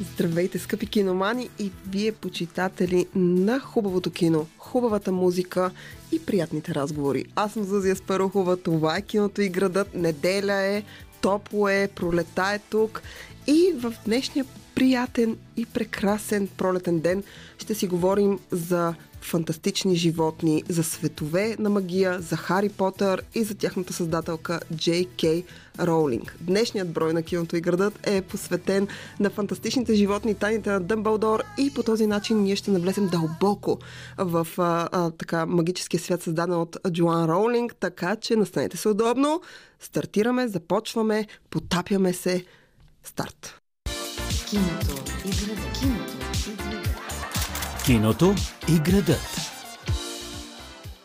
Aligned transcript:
Здравейте, 0.00 0.58
скъпи 0.58 0.86
киномани 0.86 1.50
и 1.58 1.70
вие, 1.88 2.12
почитатели 2.12 3.06
на 3.14 3.60
хубавото 3.60 4.10
кино, 4.10 4.46
хубавата 4.58 5.12
музика 5.12 5.70
и 6.12 6.26
приятните 6.26 6.74
разговори. 6.74 7.24
Аз 7.36 7.52
съм 7.52 7.64
Зузия 7.64 7.96
Спарухова, 7.96 8.56
това 8.56 8.96
е 8.96 9.02
киното 9.02 9.42
и 9.42 9.48
градът, 9.48 9.94
неделя 9.94 10.54
е, 10.54 10.82
топло 11.20 11.68
е, 11.68 11.88
пролета 11.94 12.52
е 12.54 12.58
тук 12.58 13.02
и 13.46 13.72
в 13.76 13.94
днешния 14.04 14.44
приятен 14.74 15.36
и 15.56 15.66
прекрасен 15.66 16.48
пролетен 16.56 17.00
ден 17.00 17.22
ще 17.58 17.74
си 17.74 17.86
говорим 17.86 18.38
за 18.50 18.94
фантастични 19.24 19.96
животни, 19.96 20.62
за 20.68 20.84
светове 20.84 21.56
на 21.58 21.70
магия, 21.70 22.20
за 22.20 22.36
Хари 22.36 22.68
Потър 22.68 23.22
и 23.34 23.44
за 23.44 23.54
тяхната 23.54 23.92
създателка 23.92 24.60
Джей 24.74 25.04
Кей 25.04 25.44
Роулинг. 25.80 26.36
Днешният 26.40 26.92
брой 26.92 27.12
на 27.12 27.22
киното 27.22 27.56
и 27.56 27.60
градът 27.60 28.06
е 28.06 28.22
посветен 28.22 28.88
на 29.20 29.30
фантастичните 29.30 29.94
животни, 29.94 30.34
тайните 30.34 30.70
на 30.70 30.80
Дъмбълдор 30.80 31.42
и 31.58 31.74
по 31.74 31.82
този 31.82 32.06
начин 32.06 32.42
ние 32.42 32.56
ще 32.56 32.70
навлезем 32.70 33.08
дълбоко 33.08 33.78
в 34.18 34.46
а, 34.58 34.88
а, 34.92 35.10
така 35.10 35.46
магическия 35.46 36.00
свят, 36.00 36.22
създаден 36.22 36.54
от 36.54 36.76
Джоан 36.90 37.30
Роулинг, 37.30 37.74
така 37.74 38.16
че 38.16 38.36
настанете 38.36 38.76
се 38.76 38.88
удобно. 38.88 39.40
Стартираме, 39.80 40.48
започваме, 40.48 41.26
потапяме 41.50 42.12
се. 42.12 42.44
Старт! 43.04 43.60
Киното 44.46 45.12
и 45.24 45.30
градът. 45.30 45.78
Киното. 45.80 46.23
Киното 47.86 48.34
и 48.68 48.78
градът. 48.78 49.52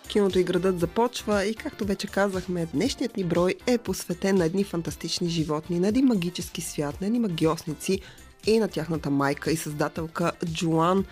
Киното 0.08 0.40
и 0.40 0.44
градът 0.44 0.80
започва 0.80 1.46
и 1.46 1.54
както 1.54 1.86
вече 1.86 2.08
казахме, 2.08 2.68
днешният 2.74 3.18
ни 3.18 3.24
брой 3.24 3.56
е 3.68 3.78
посветен 3.78 4.36
на 4.36 4.46
едни 4.46 4.64
фантастични 4.64 5.30
животни, 5.30 5.80
на 5.80 5.88
един 5.88 6.06
магически 6.06 6.62
свят, 6.62 7.02
на 7.02 7.08
едни 7.08 7.20
магиосници 7.20 8.00
и 8.48 8.60
на 8.60 8.68
тяхната 8.68 9.10
майка 9.10 9.52
и 9.52 9.58
създателка 9.58 10.32
Джоан 10.46 11.06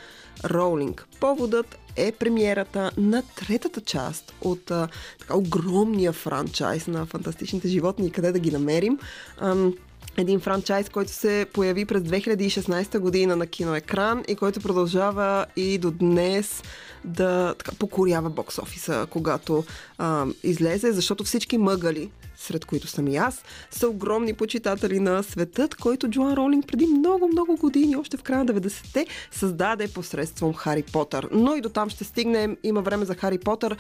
Роулинг. 0.46 1.08
Поводът 1.20 1.78
е 1.96 2.12
премиерата 2.12 2.92
на 2.98 3.24
третата 3.36 3.82
част 3.82 4.34
от 4.42 4.72
а, 4.72 4.88
така 5.20 5.38
огромния 5.38 6.14
франчайз 6.14 6.88
на 6.88 7.06
фантастичните 7.06 7.68
животни 7.68 8.08
и 8.08 8.12
къде 8.12 8.32
да 8.32 8.40
ги 8.40 8.52
намерим. 8.52 9.00
Ам, 9.38 9.74
един 10.18 10.40
франчайз, 10.40 10.90
който 10.90 11.12
се 11.12 11.46
появи 11.54 11.86
през 11.86 12.02
2016 12.02 13.00
година 13.00 13.36
на 13.36 13.48
киноекран 13.48 14.24
и 14.28 14.36
който 14.36 14.60
продължава 14.60 15.46
и 15.56 15.78
до 15.78 15.92
днес 15.92 16.64
да 17.06 17.56
така, 17.58 17.72
покорява 17.80 18.30
бокс 18.30 18.60
офиса, 18.60 19.08
когато 19.10 19.64
а, 19.98 20.26
излезе, 20.44 20.92
защото 20.92 21.24
всички 21.24 21.58
мъгали, 21.58 22.10
сред 22.38 22.66
които 22.66 22.88
съм 22.88 23.08
и 23.08 23.18
аз, 23.18 23.44
са 23.72 23.90
огромни 23.90 24.34
почитатели 24.34 25.00
на 25.00 25.24
светът, 25.24 25.76
който 25.76 26.10
Джоан 26.10 26.34
Ролинг 26.34 26.68
преди 26.68 26.88
много-много 26.88 27.56
години, 27.58 27.96
още 27.96 28.18
в 28.18 28.24
края 28.24 28.44
на 28.44 28.54
90-те, 28.54 29.08
създаде 29.32 29.88
посредством 29.88 30.54
Хари 30.54 30.84
Потър. 30.84 31.30
Но 31.32 31.56
и 31.56 31.62
до 31.62 31.70
там 31.70 31.90
ще 31.90 32.04
стигнем. 32.04 32.58
Има 32.64 32.82
време 32.82 33.06
за 33.06 33.16
Хари 33.16 33.38
Потър. 33.38 33.78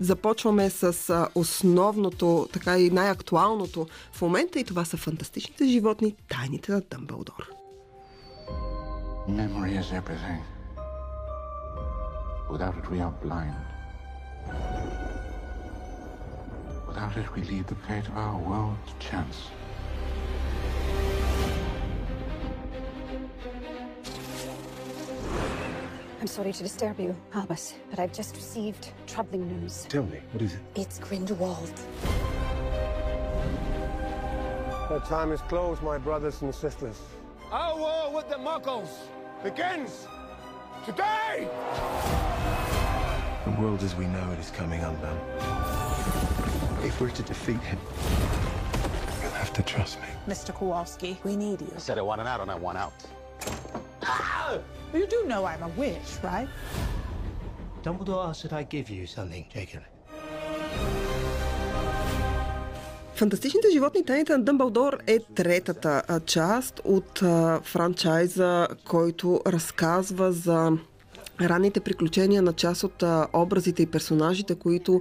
Започваме 0.00 0.70
с 0.70 1.28
основното, 1.34 2.48
така 2.52 2.78
и 2.78 2.90
най-актуалното 2.90 3.86
в 4.12 4.22
момента 4.22 4.60
и 4.60 4.64
това 4.64 4.84
са 4.84 4.96
фантастичните 4.96 5.66
животни, 5.66 6.14
тайните 6.28 6.72
на 6.72 6.82
Дъмбълдор. 6.90 7.50
Memory 9.28 9.72
is 9.80 9.88
everything. 10.00 10.40
Without 12.50 12.74
it, 12.80 12.86
we 12.90 12.98
are 13.00 13.14
blind. 13.24 13.54
Without 16.94 17.16
it, 17.16 17.34
we 17.34 17.42
leave 17.44 17.66
the 17.68 17.74
fate 17.74 18.06
of 18.06 18.18
our 18.18 18.36
world 18.36 18.76
to 18.86 19.08
chance. 19.08 19.48
I'm 26.20 26.26
sorry 26.26 26.52
to 26.52 26.62
disturb 26.62 27.00
you, 27.00 27.16
Albus, 27.32 27.76
but 27.88 27.98
I've 27.98 28.12
just 28.12 28.36
received 28.36 28.90
troubling 29.06 29.48
news. 29.48 29.86
Tell 29.88 30.04
me, 30.04 30.18
what 30.32 30.42
is 30.42 30.52
it? 30.52 30.60
It's 30.74 30.98
Grindelwald. 30.98 31.72
The 34.90 35.00
time 35.06 35.32
is 35.32 35.40
closed, 35.40 35.82
my 35.82 35.96
brothers 35.96 36.42
and 36.42 36.54
sisters. 36.54 37.00
Our 37.50 37.74
war 37.74 38.14
with 38.14 38.28
the 38.28 38.36
Muggles 38.36 38.90
begins 39.42 40.06
today! 40.84 41.48
The 43.46 43.50
world 43.62 43.82
as 43.82 43.94
we 43.96 44.04
know 44.08 44.30
it 44.32 44.38
is 44.38 44.50
coming 44.50 44.82
undone. 44.82 45.71
If 46.84 47.00
we're 47.00 47.10
to 47.10 47.22
defeat 47.22 47.62
him, 47.70 47.78
you'll 49.20 49.38
have 49.42 49.52
to 49.52 49.62
trust 49.62 50.00
me. 50.00 50.08
Mr. 50.26 50.52
Kowalski, 50.52 51.16
we 51.22 51.36
need 51.36 51.60
you. 51.60 51.72
I 51.76 51.78
said 51.78 51.96
I 51.96 52.02
want 52.02 52.20
an 52.20 52.26
out 52.26 52.40
and 52.40 52.50
I 52.50 52.56
want 52.56 52.76
out. 52.76 52.92
Ah! 54.02 54.58
You 54.92 55.06
do 55.06 55.24
know 55.26 55.44
I'm 55.44 55.62
a 55.62 55.68
witch, 55.80 56.10
right? 56.24 56.48
Dumbledore 57.84 58.28
asked 58.28 58.42
that 58.42 58.52
I 58.52 58.64
give 58.64 58.90
you 58.90 59.06
something, 59.06 59.44
Jacob. 59.54 59.82
Фантастичните 63.14 63.68
животни 63.72 64.04
тайните 64.04 64.32
на 64.32 64.44
Дъмбълдор 64.44 64.98
е 65.06 65.18
третата 65.34 66.20
част 66.26 66.80
от 66.84 67.22
а, 67.22 67.60
франчайза, 67.64 68.68
който 68.84 69.40
разказва 69.46 70.32
за 70.32 70.72
ранните 71.40 71.80
приключения 71.80 72.42
на 72.42 72.52
част 72.52 72.84
от 72.84 73.04
образите 73.32 73.82
и 73.82 73.86
персонажите, 73.86 74.54
които 74.54 75.00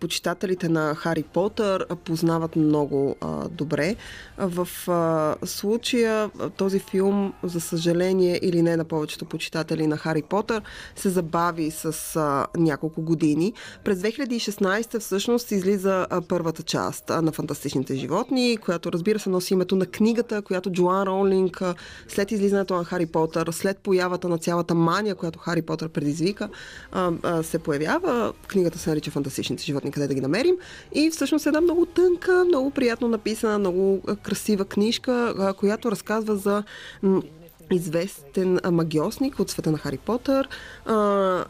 почитателите 0.00 0.68
на 0.68 0.94
Хари 0.94 1.22
Потър 1.22 1.86
познават 2.04 2.56
много 2.56 3.16
а, 3.20 3.48
добре. 3.48 3.96
В 4.38 4.68
а, 4.88 5.46
случая 5.46 6.30
този 6.56 6.78
филм, 6.78 7.32
за 7.42 7.60
съжаление 7.60 8.38
или 8.42 8.62
не 8.62 8.76
на 8.76 8.84
повечето 8.84 9.24
почитатели 9.24 9.86
на 9.86 9.96
Хари 9.96 10.22
Потър, 10.22 10.62
се 10.96 11.08
забави 11.08 11.70
с 11.70 12.16
а, 12.16 12.46
няколко 12.56 13.02
години. 13.02 13.52
През 13.84 13.98
2016 13.98 14.98
всъщност 14.98 15.50
излиза 15.50 16.06
а, 16.10 16.20
първата 16.20 16.62
част 16.62 17.10
а, 17.10 17.22
на 17.22 17.32
Фантастичните 17.32 17.94
животни, 17.94 18.56
която 18.56 18.92
разбира 18.92 19.18
се 19.18 19.30
носи 19.30 19.54
името 19.54 19.76
на 19.76 19.86
книгата, 19.86 20.42
която 20.42 20.72
Джоан 20.72 21.02
Роулинг 21.02 21.62
а, 21.62 21.74
след 22.08 22.30
излизането 22.30 22.76
на 22.76 22.84
Хари 22.84 23.06
Потър, 23.06 23.50
след 23.52 23.78
появата 23.78 24.28
на 24.28 24.38
цялата 24.38 24.74
мания, 24.74 25.14
която 25.14 25.38
Хари 25.38 25.62
Потър 25.62 25.77
предизвика, 25.88 26.48
а, 26.92 27.12
а, 27.22 27.42
се 27.42 27.58
появява. 27.58 28.32
Книгата 28.46 28.78
се 28.78 28.90
нарича 28.90 29.10
Фантастичните 29.10 29.64
животни, 29.64 29.90
къде 29.90 30.06
да 30.06 30.14
ги 30.14 30.20
намерим. 30.20 30.56
И 30.94 31.10
всъщност 31.10 31.46
е 31.46 31.48
една 31.48 31.60
много 31.60 31.86
тънка, 31.86 32.44
много 32.44 32.70
приятно 32.70 33.08
написана, 33.08 33.58
много 33.58 34.02
красива 34.22 34.64
книжка, 34.64 35.34
която 35.58 35.90
разказва 35.90 36.36
за 36.36 36.62
известен 37.70 38.60
магиосник 38.70 39.40
от 39.40 39.50
света 39.50 39.70
на 39.70 39.78
Хари 39.78 39.98
Потър, 39.98 40.48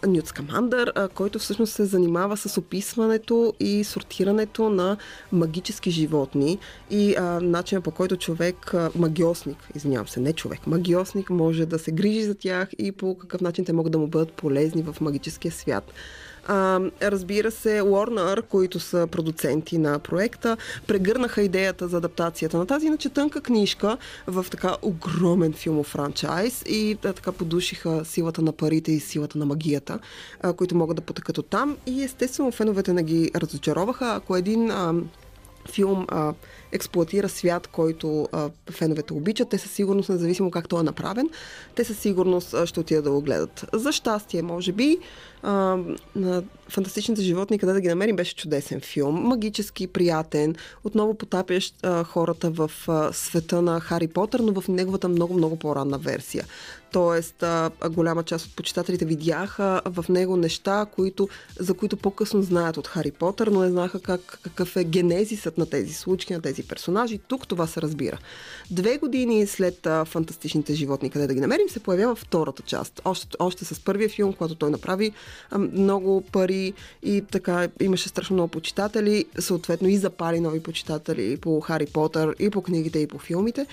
Нют 0.06 0.26
Скамандър, 0.26 0.92
който 1.14 1.38
всъщност 1.38 1.72
се 1.72 1.84
занимава 1.84 2.36
с 2.36 2.58
описването 2.58 3.54
и 3.60 3.84
сортирането 3.84 4.70
на 4.70 4.96
магически 5.32 5.90
животни 5.90 6.58
и 6.90 7.14
а, 7.14 7.40
начинът 7.40 7.84
по 7.84 7.90
който 7.90 8.16
човек, 8.16 8.74
магиосник, 8.94 9.56
извинявам 9.74 10.08
се, 10.08 10.20
не 10.20 10.32
човек, 10.32 10.66
магиосник 10.66 11.30
може 11.30 11.66
да 11.66 11.78
се 11.78 11.90
грижи 11.90 12.22
за 12.22 12.34
тях 12.34 12.68
и 12.78 12.92
по 12.92 13.18
какъв 13.18 13.40
начин 13.40 13.64
те 13.64 13.72
могат 13.72 13.92
да 13.92 13.98
му 13.98 14.06
бъдат 14.06 14.32
полезни 14.32 14.82
в 14.82 15.00
магическия 15.00 15.52
свят. 15.52 15.92
А, 16.48 16.80
разбира 17.02 17.50
се, 17.50 17.80
Warner, 17.80 18.42
които 18.42 18.80
са 18.80 19.06
продуценти 19.10 19.78
на 19.78 19.98
проекта, 19.98 20.56
прегърнаха 20.86 21.42
идеята 21.42 21.88
за 21.88 21.96
адаптацията 21.96 22.58
на 22.58 22.66
тази 22.66 22.86
иначе 22.86 23.08
тънка 23.08 23.40
книжка 23.40 23.96
в 24.26 24.46
така 24.50 24.76
огромен 24.82 25.52
филмов 25.52 25.86
франчайз 25.86 26.62
и 26.66 26.98
да, 27.02 27.12
така 27.12 27.32
подушиха 27.32 28.04
силата 28.04 28.42
на 28.42 28.52
парите 28.52 28.92
и 28.92 29.00
силата 29.00 29.38
на 29.38 29.46
магията, 29.46 29.98
а, 30.40 30.52
които 30.52 30.76
могат 30.76 30.96
да 30.96 31.02
потъкат 31.02 31.38
от 31.38 31.46
там. 31.46 31.76
И 31.86 32.02
естествено 32.02 32.52
феновете 32.52 32.92
не 32.92 33.02
ги 33.02 33.30
разочароваха. 33.34 34.14
Ако 34.14 34.36
един 34.36 34.70
а, 34.70 34.94
филм 35.70 36.06
а, 36.08 36.34
експлуатира 36.72 37.28
свят, 37.28 37.66
който 37.66 38.28
а, 38.32 38.50
феновете 38.70 39.12
обичат, 39.12 39.48
те 39.48 39.58
със 39.58 39.70
сигурност, 39.70 40.08
независимо 40.08 40.50
как 40.50 40.68
той 40.68 40.80
е 40.80 40.82
направен, 40.82 41.28
те 41.74 41.84
със 41.84 41.98
сигурност 41.98 42.54
а, 42.54 42.66
ще 42.66 42.80
отидат 42.80 43.04
да 43.04 43.10
го 43.10 43.20
гледат. 43.20 43.66
За 43.72 43.92
щастие, 43.92 44.42
може 44.42 44.72
би, 44.72 44.98
а, 45.42 45.78
на 46.16 46.42
Фантастичните 46.68 47.22
животни, 47.22 47.58
къде 47.58 47.72
да 47.72 47.80
ги 47.80 47.88
намерим, 47.88 48.16
беше 48.16 48.36
чудесен 48.36 48.80
филм. 48.80 49.14
Магически, 49.14 49.86
приятен, 49.86 50.54
отново 50.84 51.14
потапящ 51.14 51.74
а, 51.82 52.04
хората 52.04 52.50
в 52.50 52.70
а, 52.88 53.12
света 53.12 53.62
на 53.62 53.80
Хари 53.80 54.08
Потър, 54.08 54.40
но 54.40 54.60
в 54.60 54.68
неговата 54.68 55.08
много-много 55.08 55.58
по-ранна 55.58 55.98
версия. 55.98 56.44
Тоест, 56.92 57.44
голяма 57.90 58.22
част 58.22 58.46
от 58.46 58.56
почитателите 58.56 59.04
видяха 59.04 59.80
в 59.84 60.04
него 60.08 60.36
неща, 60.36 60.86
които, 60.94 61.28
за 61.60 61.74
които 61.74 61.96
по-късно 61.96 62.42
знаят 62.42 62.76
от 62.76 62.86
Хари 62.86 63.10
Потър, 63.10 63.46
но 63.46 63.60
не 63.60 63.70
знаха 63.70 64.00
как, 64.00 64.38
какъв 64.42 64.76
е 64.76 64.84
генезисът 64.84 65.58
на 65.58 65.66
тези 65.66 65.94
случки, 65.94 66.32
на 66.32 66.40
тези 66.40 66.62
персонажи. 66.62 67.18
Тук 67.18 67.48
това 67.48 67.66
се 67.66 67.82
разбира. 67.82 68.18
Две 68.70 68.98
години 68.98 69.46
след 69.46 69.88
Фантастичните 70.04 70.74
животни, 70.74 71.10
къде 71.10 71.26
да 71.26 71.34
ги 71.34 71.40
намерим, 71.40 71.68
се 71.68 71.80
появява 71.80 72.14
втората 72.14 72.62
част. 72.62 73.00
Още, 73.04 73.36
още 73.38 73.64
с 73.64 73.80
първия 73.80 74.08
филм, 74.08 74.32
когато 74.32 74.54
той 74.54 74.70
направи 74.70 75.12
много 75.58 76.20
пари 76.20 76.72
и 77.02 77.22
така 77.30 77.68
имаше 77.80 78.08
страшно 78.08 78.34
много 78.34 78.48
почитатели, 78.48 79.24
съответно 79.38 79.88
и 79.88 79.96
запали 79.96 80.40
нови 80.40 80.62
почитатели 80.62 81.36
по 81.36 81.60
Хари 81.60 81.86
Потър, 81.86 82.36
и 82.38 82.50
по 82.50 82.62
книгите, 82.62 82.98
и 82.98 83.06
по 83.06 83.18
филмите. 83.18 83.66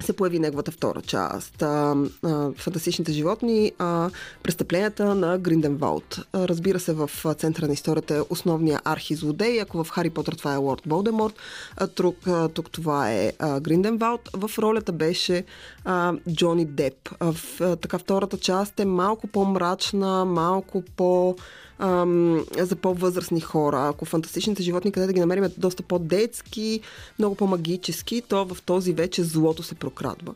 Се 0.00 0.12
появи 0.12 0.38
неговата 0.38 0.70
втора 0.70 1.00
част. 1.00 1.62
А, 1.62 1.96
а, 2.24 2.52
фантастичните 2.56 3.12
животни, 3.12 3.72
а, 3.78 4.10
престъпленията 4.42 5.14
на 5.14 5.38
Гринденвалд. 5.38 6.20
А, 6.32 6.48
разбира 6.48 6.80
се, 6.80 6.92
в 6.92 7.10
центъра 7.38 7.66
на 7.66 7.72
историята 7.72 8.14
е 8.16 8.20
основния 8.30 8.80
архизлодей. 8.84 9.60
Ако 9.60 9.84
в 9.84 9.90
Хари 9.90 10.10
Потър 10.10 10.32
това 10.32 10.54
е 10.54 10.56
Лорд 10.56 10.82
Волдеморт, 10.86 11.34
а, 11.76 11.86
тук, 11.86 12.26
а, 12.26 12.48
тук 12.48 12.70
това 12.70 13.12
е 13.12 13.32
а, 13.38 13.60
Гринденвалд. 13.60 14.30
В 14.32 14.50
ролята 14.58 14.92
беше 14.92 15.44
а, 15.84 16.14
Джони 16.32 16.64
Деп. 16.64 17.08
А, 17.20 17.32
в, 17.32 17.60
а, 17.60 17.76
така 17.76 17.98
втората 17.98 18.38
част 18.38 18.80
е 18.80 18.84
малко 18.84 19.26
по-мрачна, 19.26 20.24
малко 20.24 20.82
по- 20.96 21.36
ам, 21.78 22.44
за 22.58 22.76
по-възрастни 22.76 23.40
хора. 23.40 23.88
Ако 23.88 24.04
фантастичните 24.04 24.62
животни, 24.62 24.92
къде 24.92 25.06
да 25.06 25.12
ги 25.12 25.20
намерим, 25.20 25.44
е 25.44 25.50
доста 25.56 25.82
по-детски, 25.82 26.80
много 27.18 27.34
по-магически, 27.34 28.22
то 28.28 28.44
в 28.44 28.62
този 28.62 28.92
вече 28.92 29.22
злото 29.22 29.62
се 29.62 29.74
прокрадва. 29.74 30.34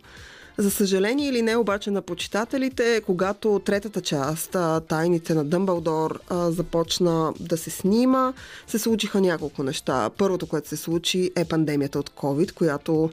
За 0.59 0.71
съжаление 0.71 1.29
или 1.29 1.43
не 1.43 1.57
обаче 1.57 1.91
на 1.91 2.03
почитателите, 2.03 3.03
когато 3.07 3.61
третата 3.65 4.01
част, 4.01 4.57
Тайните 4.89 5.35
на 5.35 5.45
Дъмбълдор, 5.45 6.21
започна 6.31 7.33
да 7.41 7.57
се 7.57 7.71
снима, 7.71 8.33
се 8.67 8.79
случиха 8.79 9.21
няколко 9.21 9.63
неща. 9.63 10.11
Първото, 10.19 10.47
което 10.47 10.69
се 10.69 10.77
случи 10.77 11.31
е 11.37 11.45
пандемията 11.45 11.99
от 11.99 12.11
COVID, 12.11 12.53
която 12.53 13.11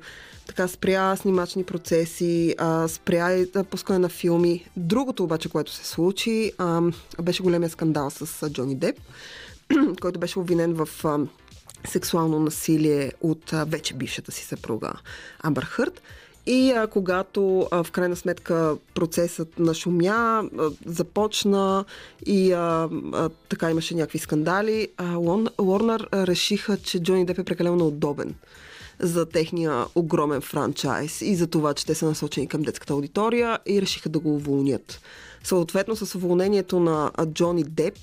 така 0.50 0.68
спря 0.68 1.16
снимачни 1.16 1.63
процеси, 1.63 2.56
а, 2.57 2.88
спря 2.88 3.36
и 3.36 3.51
пускане 3.69 4.00
на 4.00 4.10
филми. 4.10 4.66
Другото 4.78 5.24
обаче, 5.24 5.50
което 5.50 5.72
се 5.72 5.86
случи, 5.86 6.51
а, 6.57 6.81
беше 7.22 7.44
големия 7.44 7.69
скандал 7.69 8.10
с 8.10 8.50
Джони 8.50 8.75
Деп, 8.75 8.96
който 10.01 10.19
беше 10.19 10.40
обвинен 10.40 10.74
в 10.74 10.90
а, 11.06 11.19
сексуално 11.88 12.40
насилие 12.40 13.12
от 13.22 13.54
а, 13.54 13.66
вече 13.66 13.94
бившата 13.94 14.31
си 14.31 14.46
съпруга 14.46 14.94
Амбър 15.40 15.63
Хърт. 15.63 16.01
И 16.46 16.72
а, 16.72 16.88
когато 16.88 17.68
а, 17.72 17.84
в 17.84 17.92
крайна 17.92 18.16
сметка 18.16 18.78
процесът 18.94 19.60
на 19.60 19.74
шумя 19.74 20.10
а, 20.10 20.69
започна 20.86 21.86
и 22.25 22.51
а, 22.51 22.90
а, 23.13 23.30
така 23.50 23.72
имаше 23.72 23.96
някакви 23.96 24.19
скандали, 24.19 24.88
а, 24.98 25.16
Лорнар 25.62 26.07
решиха, 26.13 26.78
че 26.78 27.04
Джони 27.04 27.25
Деп 27.25 27.40
е 27.40 27.44
прекалено 27.44 27.88
удобен 27.88 28.36
за 29.00 29.25
техния 29.25 29.86
огромен 29.96 30.42
франчайз 30.42 31.22
и 31.22 31.36
за 31.36 31.48
това, 31.48 31.74
че 31.74 31.86
те 31.86 31.96
са 31.96 32.06
насочени 32.06 32.48
към 32.48 32.62
детската 32.62 32.94
аудитория 32.94 33.60
и 33.66 33.81
решиха 33.81 34.10
да 34.10 34.19
го 34.19 34.36
уволнят. 34.36 35.01
Съответно, 35.44 35.96
с 35.96 36.16
уволнението 36.16 36.80
на 36.80 37.12
Джони 37.34 37.63
Деп, 37.63 37.98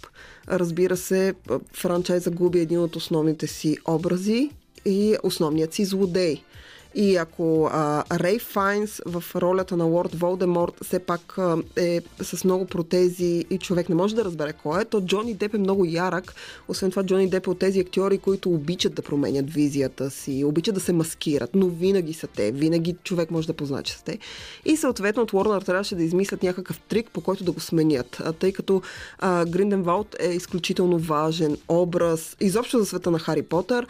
разбира 0.48 0.96
се, 0.96 1.34
франчайза 1.72 2.30
губи 2.30 2.60
един 2.60 2.80
от 2.80 2.96
основните 2.96 3.46
си 3.46 3.76
образи 3.84 4.50
и 4.84 5.16
основният 5.22 5.74
си 5.74 5.84
злодей– 5.84 6.42
и 6.96 7.16
ако 7.16 7.70
Рей 8.12 8.38
Файнс 8.38 9.02
в 9.06 9.24
ролята 9.36 9.76
на 9.76 9.84
Лорд 9.84 10.14
Волдеморт 10.14 10.74
все 10.84 10.98
пак 10.98 11.38
е 11.76 12.00
с 12.22 12.44
много 12.44 12.66
протези 12.66 13.44
и 13.50 13.58
човек 13.58 13.88
не 13.88 13.94
може 13.94 14.14
да 14.14 14.24
разбере 14.24 14.52
кой 14.52 14.82
е, 14.82 14.84
то 14.84 15.00
Джони 15.00 15.34
Деп 15.34 15.54
е 15.54 15.58
много 15.58 15.84
ярък. 15.84 16.34
Освен 16.68 16.90
това, 16.90 17.04
Джони 17.04 17.30
Деп 17.30 17.46
е 17.46 17.50
от 17.50 17.58
тези 17.58 17.80
актьори, 17.80 18.18
които 18.18 18.50
обичат 18.50 18.94
да 18.94 19.02
променят 19.02 19.50
визията 19.50 20.10
си, 20.10 20.44
обичат 20.44 20.74
да 20.74 20.80
се 20.80 20.92
маскират, 20.92 21.50
но 21.54 21.66
винаги 21.66 22.12
са 22.12 22.26
те. 22.26 22.52
Винаги 22.52 22.96
човек 23.04 23.30
може 23.30 23.46
да 23.46 23.52
познае, 23.52 23.82
че 23.82 23.92
са 23.92 24.04
те. 24.04 24.18
И 24.64 24.76
съответно 24.76 25.22
от 25.22 25.32
Warner 25.32 25.64
трябваше 25.66 25.94
да 25.94 26.02
измислят 26.02 26.42
някакъв 26.42 26.80
трик, 26.88 27.10
по 27.10 27.20
който 27.20 27.44
да 27.44 27.52
го 27.52 27.60
сменят. 27.60 28.22
Тъй 28.38 28.52
като 28.52 28.82
а, 29.18 29.44
Гринденвалд 29.44 30.16
е 30.20 30.28
изключително 30.28 30.98
важен 30.98 31.56
образ 31.68 32.36
изобщо 32.40 32.78
за 32.78 32.86
света 32.86 33.10
на 33.10 33.18
Хари 33.18 33.42
Потър 33.42 33.86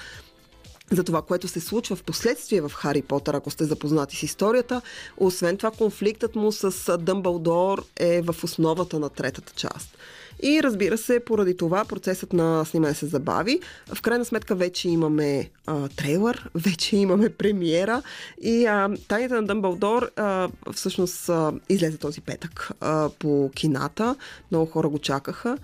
за 0.91 1.05
това, 1.05 1.23
което 1.23 1.49
се 1.49 1.61
случва 1.61 1.97
в 1.97 2.03
последствие 2.03 2.61
в 2.61 2.73
Хари 2.75 3.03
Потър, 3.03 3.35
ако 3.35 3.50
сте 3.50 3.65
запознати 3.65 4.17
с 4.17 4.23
историята. 4.23 4.83
Освен 5.17 5.56
това, 5.56 5.71
конфликтът 5.71 6.37
му 6.37 6.53
с 6.53 6.99
Дъмбълдор 6.99 7.85
е 7.97 8.23
в 8.23 8.44
основата 8.44 8.99
на 8.99 9.09
третата 9.09 9.53
част. 9.53 9.99
И 10.43 10.62
разбира 10.62 10.99
се, 10.99 11.21
поради 11.21 11.56
това 11.56 11.85
процесът 11.85 12.33
на 12.33 12.65
снимане 12.65 12.94
се 12.94 13.06
забави. 13.06 13.61
В 13.94 14.03
крайна 14.03 14.25
сметка 14.25 14.55
вече 14.55 14.88
имаме 14.88 15.50
а, 15.67 15.88
трейлър, 15.88 16.50
вече 16.55 16.97
имаме 16.97 17.29
премиера 17.29 18.03
и 18.43 18.67
а, 18.67 18.91
Тайната 19.09 19.35
на 19.35 19.47
Дъмбълдор 19.47 20.11
а, 20.17 20.49
всъщност 20.73 21.29
а, 21.29 21.53
излезе 21.69 21.99
този 21.99 22.21
петък 22.21 22.71
а, 22.81 23.11
по 23.19 23.50
кината. 23.55 24.17
Много 24.50 24.67
хора 24.67 24.89
го 24.89 24.99
чакаха. 24.99 25.59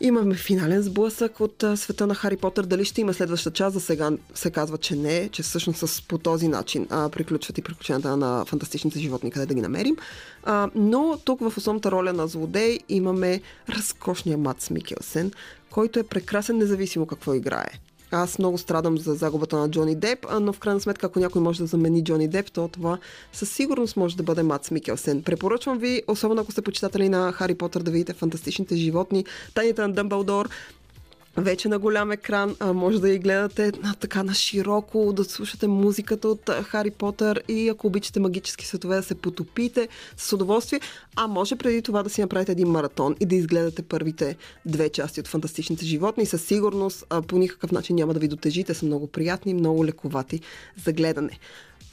Имаме 0.00 0.34
финален 0.34 0.82
сблъсък 0.82 1.40
от 1.40 1.64
света 1.76 2.06
на 2.06 2.14
Хари 2.14 2.36
Потър. 2.36 2.64
Дали 2.64 2.84
ще 2.84 3.00
има 3.00 3.14
следваща 3.14 3.50
част? 3.50 3.74
За 3.74 3.80
сега 3.80 4.10
се 4.34 4.50
казва, 4.50 4.78
че 4.78 4.96
не, 4.96 5.28
че 5.28 5.42
всъщност 5.42 5.88
с, 5.88 6.02
по 6.02 6.18
този 6.18 6.48
начин 6.48 6.86
а, 6.90 7.08
приключват 7.08 7.58
и 7.58 7.62
приключенията 7.62 8.16
на 8.16 8.44
фантастичните 8.44 8.98
животни, 8.98 9.30
къде 9.30 9.46
да 9.46 9.54
ги 9.54 9.60
намерим. 9.60 9.96
А, 10.44 10.70
но 10.74 11.18
тук 11.24 11.40
в 11.40 11.58
основната 11.58 11.90
роля 11.90 12.12
на 12.12 12.26
злодей 12.26 12.78
имаме 12.88 13.40
разкошния 13.68 14.38
Мац 14.38 14.70
Микелсен, 14.70 15.32
който 15.70 15.98
е 15.98 16.02
прекрасен 16.02 16.58
независимо 16.58 17.06
какво 17.06 17.34
играе. 17.34 17.70
Аз 18.14 18.38
много 18.38 18.58
страдам 18.58 18.98
за 18.98 19.14
загубата 19.14 19.56
на 19.56 19.70
Джони 19.70 19.94
Деп, 19.94 20.26
но 20.40 20.52
в 20.52 20.58
крайна 20.58 20.80
сметка, 20.80 21.06
ако 21.06 21.20
някой 21.20 21.42
може 21.42 21.58
да 21.58 21.66
замени 21.66 22.04
Джони 22.04 22.28
Деп, 22.28 22.52
то 22.52 22.68
това 22.68 22.98
със 23.32 23.50
сигурност 23.50 23.96
може 23.96 24.16
да 24.16 24.22
бъде 24.22 24.42
Мац 24.42 24.70
Микелсен. 24.70 25.22
Препоръчвам 25.22 25.78
ви, 25.78 26.02
особено 26.08 26.40
ако 26.40 26.52
сте 26.52 26.62
почитатели 26.62 27.08
на 27.08 27.32
Хари 27.32 27.54
Потър, 27.54 27.82
да 27.82 27.90
видите 27.90 28.12
фантастичните 28.12 28.76
животни, 28.76 29.24
тайните 29.54 29.82
на 29.82 29.92
Дъмбълдор, 29.92 30.48
вече 31.36 31.68
на 31.68 31.78
голям 31.78 32.12
екран. 32.12 32.56
А, 32.60 32.72
може 32.72 33.00
да 33.00 33.10
ги 33.10 33.18
гледате 33.18 33.72
на, 33.82 33.94
така 33.94 34.22
на 34.22 34.34
широко, 34.34 35.12
да 35.12 35.24
слушате 35.24 35.66
музиката 35.66 36.28
от 36.28 36.50
Хари 36.50 36.90
Потър 36.90 37.42
и 37.48 37.68
ако 37.68 37.86
обичате 37.86 38.20
магически 38.20 38.66
светове 38.66 38.96
да 38.96 39.02
се 39.02 39.14
потопите 39.14 39.88
с 40.16 40.32
удоволствие. 40.32 40.80
А 41.16 41.26
може 41.26 41.56
преди 41.56 41.82
това 41.82 42.02
да 42.02 42.10
си 42.10 42.20
направите 42.20 42.52
един 42.52 42.68
маратон 42.68 43.16
и 43.20 43.26
да 43.26 43.34
изгледате 43.34 43.82
първите 43.82 44.36
две 44.66 44.88
части 44.88 45.20
от 45.20 45.28
фантастичните 45.28 45.84
животни. 45.84 46.26
Със 46.26 46.44
сигурност 46.44 47.04
а, 47.10 47.22
по 47.22 47.38
никакъв 47.38 47.72
начин 47.72 47.96
няма 47.96 48.14
да 48.14 48.20
ви 48.20 48.28
дотежите. 48.28 48.74
Са 48.74 48.86
много 48.86 49.06
приятни, 49.06 49.54
много 49.54 49.84
лековати 49.84 50.40
за 50.84 50.92
гледане. 50.92 51.38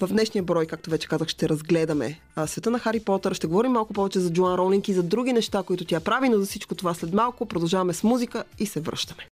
В 0.01 0.07
днешния 0.07 0.43
брой, 0.43 0.65
както 0.65 0.89
вече 0.89 1.07
казах, 1.07 1.27
ще 1.27 1.49
разгледаме 1.49 2.19
а, 2.35 2.47
света 2.47 2.71
на 2.71 2.79
Хари 2.79 2.99
Потър, 2.99 3.33
ще 3.33 3.47
говорим 3.47 3.71
малко 3.71 3.93
повече 3.93 4.19
за 4.19 4.33
Джоан 4.33 4.55
Ролинг 4.55 4.87
и 4.87 4.93
за 4.93 5.03
други 5.03 5.33
неща, 5.33 5.63
които 5.63 5.85
тя 5.85 5.99
прави, 5.99 6.29
но 6.29 6.39
за 6.39 6.45
всичко 6.45 6.75
това 6.75 6.93
след 6.93 7.13
малко 7.13 7.45
продължаваме 7.45 7.93
с 7.93 8.03
музика 8.03 8.43
и 8.59 8.65
се 8.65 8.79
връщаме. 8.79 9.30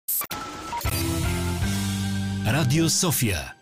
Радио 2.48 2.90
София 2.90 3.54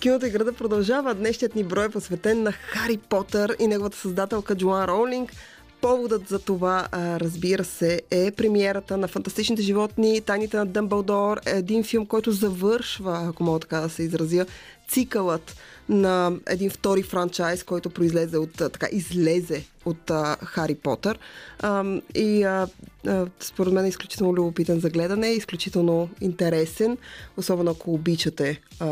Киното 0.00 0.26
и 0.26 0.30
града 0.30 0.52
продължава. 0.52 1.14
Днешният 1.14 1.54
ни 1.54 1.64
брой 1.64 1.84
е 1.84 1.88
посветен 1.88 2.42
на 2.42 2.52
Хари 2.52 2.96
Потър 2.96 3.56
и 3.58 3.66
неговата 3.66 3.96
създателка 3.96 4.56
Джоан 4.56 4.84
Роулинг. 4.84 5.32
Поводът 5.80 6.28
за 6.28 6.38
това, 6.38 6.88
разбира 6.92 7.64
се, 7.64 8.02
е 8.10 8.30
премиерата 8.30 8.96
на 8.96 9.08
Фантастичните 9.08 9.62
животни, 9.62 10.20
Тайните 10.20 10.56
на 10.56 10.66
Дъмбълдор, 10.66 11.40
един 11.46 11.84
филм, 11.84 12.06
който 12.06 12.32
завършва, 12.32 13.26
ако 13.28 13.44
мога 13.44 13.60
така 13.60 13.80
да 13.80 13.88
се 13.88 14.02
изразя, 14.02 14.46
цикълът 14.88 15.56
на 15.88 16.32
един 16.46 16.70
втори 16.70 17.02
франчайз, 17.02 17.64
който 17.64 17.90
произлезе 17.90 18.38
от, 18.38 18.52
така, 18.52 18.88
излезе 18.92 19.64
от 19.84 20.10
а, 20.10 20.36
Хари 20.44 20.74
Потър. 20.74 21.18
А, 21.60 21.84
и 22.14 22.42
а, 22.42 22.68
а, 23.06 23.26
според 23.40 23.72
мен 23.72 23.84
е 23.84 23.88
изключително 23.88 24.34
любопитен 24.34 24.80
за 24.80 24.90
гледане, 24.90 25.28
изключително 25.28 26.08
интересен, 26.20 26.98
особено 27.36 27.70
ако 27.70 27.94
обичате 27.94 28.60
а, 28.80 28.86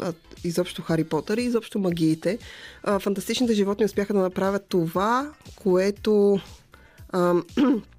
а, 0.00 0.12
изобщо 0.44 0.82
Хари 0.82 1.04
Потър 1.04 1.38
и 1.38 1.42
изобщо 1.42 1.78
магиите. 1.78 2.38
А, 2.82 2.98
фантастичните 2.98 3.54
животни 3.54 3.84
успяха 3.84 4.12
да 4.12 4.20
направят 4.20 4.66
това, 4.68 5.32
което 5.56 6.40
а, 7.10 7.34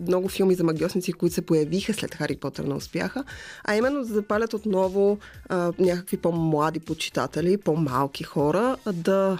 много 0.00 0.28
филми 0.28 0.54
за 0.54 0.64
магиосници, 0.64 1.12
които 1.12 1.34
се 1.34 1.42
появиха 1.42 1.94
след 1.94 2.14
Хари 2.14 2.36
Потър, 2.36 2.64
не 2.64 2.74
успяха, 2.74 3.24
а 3.64 3.76
именно 3.76 3.98
да 3.98 4.04
запалят 4.04 4.54
отново 4.54 5.18
а, 5.48 5.72
някакви 5.78 6.16
по-млади 6.16 6.80
почитатели, 6.80 7.56
по-малки 7.56 8.24
хора 8.24 8.76
да 8.92 9.38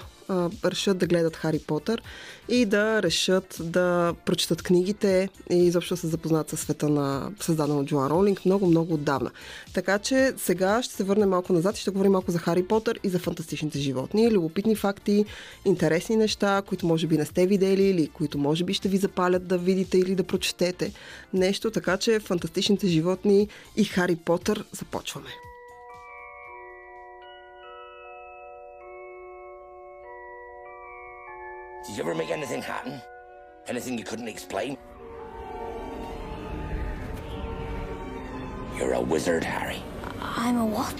решат 0.64 0.98
да 0.98 1.06
гледат 1.06 1.36
Хари 1.36 1.58
Потър 1.58 2.02
и 2.48 2.66
да 2.66 3.02
решат 3.02 3.56
да 3.60 4.14
прочитат 4.24 4.62
книгите 4.62 5.28
и 5.50 5.56
изобщо 5.56 5.96
се 5.96 6.06
запознат 6.06 6.48
със 6.48 6.60
света 6.60 6.88
на 6.88 7.30
създаден 7.40 7.78
от 7.78 7.86
Джоан 7.86 8.10
Роулинг 8.10 8.44
много, 8.44 8.66
много 8.66 8.94
отдавна. 8.94 9.30
Така 9.74 9.98
че 9.98 10.32
сега 10.36 10.82
ще 10.82 10.94
се 10.94 11.04
върнем 11.04 11.28
малко 11.28 11.52
назад 11.52 11.76
и 11.76 11.80
ще 11.80 11.90
говорим 11.90 12.12
малко 12.12 12.30
за 12.30 12.38
Хари 12.38 12.62
Потър 12.62 13.00
и 13.04 13.08
за 13.08 13.18
фантастичните 13.18 13.78
животни, 13.78 14.30
любопитни 14.30 14.76
факти, 14.76 15.24
интересни 15.64 16.16
неща, 16.16 16.62
които 16.66 16.86
може 16.86 17.06
би 17.06 17.18
не 17.18 17.24
сте 17.24 17.46
видели 17.46 17.82
или 17.82 18.08
които 18.08 18.38
може 18.38 18.64
би 18.64 18.74
ще 18.74 18.88
ви 18.88 18.96
запалят 18.96 19.46
да 19.46 19.58
видите 19.58 19.98
или 19.98 20.14
да 20.14 20.24
прочетете 20.24 20.92
нещо. 21.34 21.70
Така 21.70 21.96
че 21.96 22.20
фантастичните 22.20 22.86
животни 22.86 23.48
и 23.76 23.84
Хари 23.84 24.16
Потър 24.16 24.64
започваме. 24.72 25.51
Did 31.86 31.96
you 31.96 32.02
ever 32.04 32.14
make 32.14 32.30
anything 32.30 32.62
happen? 32.62 33.02
Anything 33.66 33.98
you 33.98 34.04
couldn't 34.04 34.28
explain? 34.28 34.78
You're 38.76 38.92
a 38.92 39.00
wizard, 39.00 39.42
Harry. 39.42 39.82
I'm 40.20 40.58
a 40.58 40.64
what? 40.64 40.96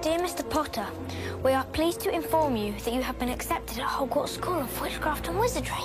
Dear 0.00 0.18
Mr. 0.20 0.48
Potter, 0.48 0.86
we 1.42 1.52
are 1.52 1.64
pleased 1.64 2.00
to 2.02 2.14
inform 2.14 2.54
you 2.56 2.74
that 2.84 2.94
you 2.94 3.02
have 3.02 3.18
been 3.18 3.30
accepted 3.30 3.78
at 3.78 3.86
Hogwarts 3.88 4.28
School 4.28 4.60
of 4.60 4.80
Witchcraft 4.80 5.26
and 5.26 5.38
Wizardry. 5.38 5.82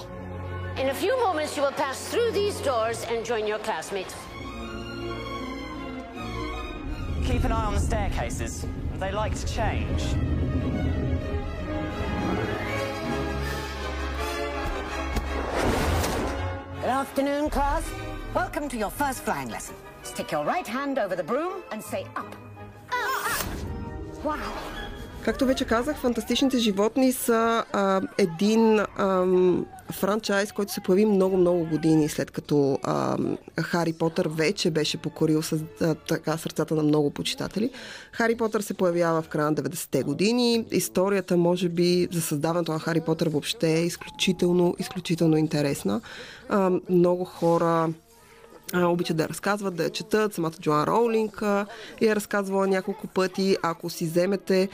In 0.77 0.89
a 0.89 0.93
few 0.93 1.19
moments, 1.21 1.57
you 1.57 1.63
will 1.63 1.71
pass 1.71 2.07
through 2.09 2.31
these 2.31 2.59
doors 2.61 3.03
and 3.09 3.25
join 3.25 3.47
your 3.47 3.59
classmates. 3.59 4.13
Keep 7.25 7.45
an 7.45 7.51
eye 7.51 7.65
on 7.65 7.73
the 7.73 7.79
staircases. 7.79 8.67
They 9.02 9.12
like 9.12 9.34
to 9.34 9.46
change. 9.46 10.02
Good 16.80 16.90
afternoon, 16.90 17.50
class. 17.50 17.84
Welcome 18.34 18.68
to 18.68 18.76
your 18.76 18.90
first 18.90 19.20
flying 19.24 19.50
lesson. 19.50 19.74
Stick 20.02 20.32
your 20.32 20.44
right 20.44 20.66
hand 20.66 20.98
over 20.98 21.14
the 21.16 21.22
broom 21.22 21.54
and 21.72 21.82
say 21.82 22.02
up. 22.16 22.34
Wow. 24.24 24.36
Както 25.24 25.46
вече 25.46 25.64
казах, 25.64 25.96
фантастичните 25.96 26.58
животни 26.58 27.12
са 27.12 27.64
а, 27.72 28.00
един 28.18 28.80
ам, 28.98 29.66
франчайз, 29.91 30.51
който 30.51 30.73
се 30.73 30.81
появи 30.81 31.05
много-много 31.05 31.65
години 31.65 32.09
след 32.09 32.31
като 32.31 32.79
ам, 32.83 33.37
Хари 33.61 33.93
Потър 33.93 34.27
вече 34.27 34.71
беше 34.71 34.97
покорил 34.97 35.41
с, 35.41 35.59
а, 35.81 35.95
така 35.95 36.37
сърцата 36.37 36.75
на 36.75 36.83
много 36.83 37.09
почитатели. 37.09 37.69
Хари 38.11 38.35
Потър 38.35 38.61
се 38.61 38.73
появява 38.73 39.21
в 39.21 39.27
края 39.27 39.51
на 39.51 39.55
90-те 39.55 40.03
години. 40.03 40.65
Историята, 40.71 41.37
може 41.37 41.69
би, 41.69 42.07
за 42.11 42.21
създаването 42.21 42.71
на 42.71 42.79
Хари 42.79 43.01
Потър 43.01 43.29
въобще 43.29 43.73
е 43.73 43.85
изключително, 43.85 44.75
изключително 44.79 45.37
интересна. 45.37 46.01
А, 46.49 46.71
много 46.89 47.25
хора 47.25 47.93
а, 48.73 48.87
обичат 48.87 49.17
да 49.17 49.29
разказват, 49.29 49.75
да 49.75 49.83
я 49.83 49.89
четат. 49.89 50.33
Самата 50.33 50.51
Джоан 50.61 50.83
Роулинг 50.83 51.41
а, 51.41 51.65
я 52.01 52.11
е 52.11 52.15
разказвала 52.15 52.67
няколко 52.67 53.07
пъти. 53.07 53.57
Ако 53.63 53.89
си 53.89 54.05
вземете 54.05 54.69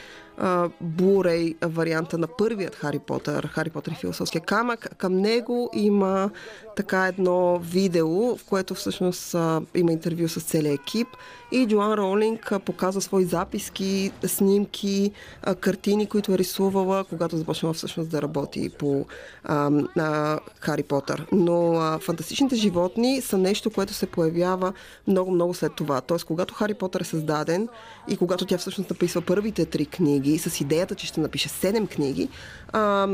Blu-ray 0.84 1.66
варианта 1.66 2.18
на 2.18 2.26
първият 2.26 2.74
Хари 2.74 2.98
Потър, 2.98 3.46
Хари 3.46 3.70
Потър 3.70 3.92
и 3.92 3.94
философския 3.94 4.40
камък. 4.40 4.96
Към 4.98 5.16
него 5.16 5.70
има 5.74 6.30
така 6.76 7.06
едно 7.06 7.58
видео, 7.58 8.36
в 8.36 8.44
което 8.44 8.74
всъщност 8.74 9.34
има 9.74 9.92
интервю 9.92 10.28
с 10.28 10.40
целия 10.40 10.72
екип 10.72 11.08
и 11.52 11.66
Джоан 11.66 11.94
Роулинг 11.94 12.52
показва 12.64 13.00
свои 13.00 13.24
записки, 13.24 14.12
снимки, 14.26 15.12
картини, 15.60 16.06
които 16.06 16.32
е 16.32 16.38
рисувала, 16.38 17.04
когато 17.04 17.36
започнала 17.36 17.74
всъщност 17.74 18.10
да 18.10 18.22
работи 18.22 18.70
по 18.78 19.04
а, 19.44 19.70
а, 19.96 20.38
Хари 20.60 20.82
Потър. 20.82 21.26
Но 21.32 21.72
а, 21.72 21.98
фантастичните 21.98 22.56
животни 22.56 23.20
са 23.20 23.38
нещо, 23.38 23.70
което 23.70 23.94
се 23.94 24.06
появява 24.06 24.72
много-много 25.06 25.54
след 25.54 25.74
това. 25.74 26.00
Тоест, 26.00 26.24
когато 26.24 26.54
Хари 26.54 26.74
Потър 26.74 27.00
е 27.00 27.04
създаден 27.04 27.68
и 28.08 28.16
когато 28.16 28.46
тя 28.46 28.58
всъщност 28.58 28.90
написва 28.90 29.20
първите 29.20 29.64
три 29.64 29.86
книги 29.86 30.29
с 30.38 30.60
идеята, 30.60 30.94
че 30.94 31.06
ще 31.06 31.20
напише 31.20 31.48
седем 31.48 31.86
книги, 31.86 32.28
а, 32.72 33.08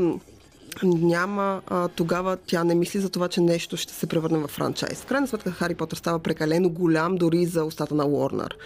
няма, 0.83 1.61
а, 1.67 1.87
тогава 1.87 2.37
тя 2.47 2.63
не 2.63 2.75
мисли 2.75 2.99
за 2.99 3.09
това, 3.09 3.27
че 3.27 3.41
нещо 3.41 3.77
ще 3.77 3.93
се 3.93 4.07
превърне 4.07 4.37
в 4.37 4.47
франчайз. 4.47 5.01
В 5.01 5.05
крайна 5.05 5.27
сметка 5.27 5.51
Хари 5.51 5.75
Потър 5.75 5.97
става 5.97 6.19
прекалено 6.19 6.69
голям 6.69 7.15
дори 7.15 7.45
за 7.45 7.63
устата 7.63 7.95
на 7.95 8.05
Уорнер. 8.05 8.57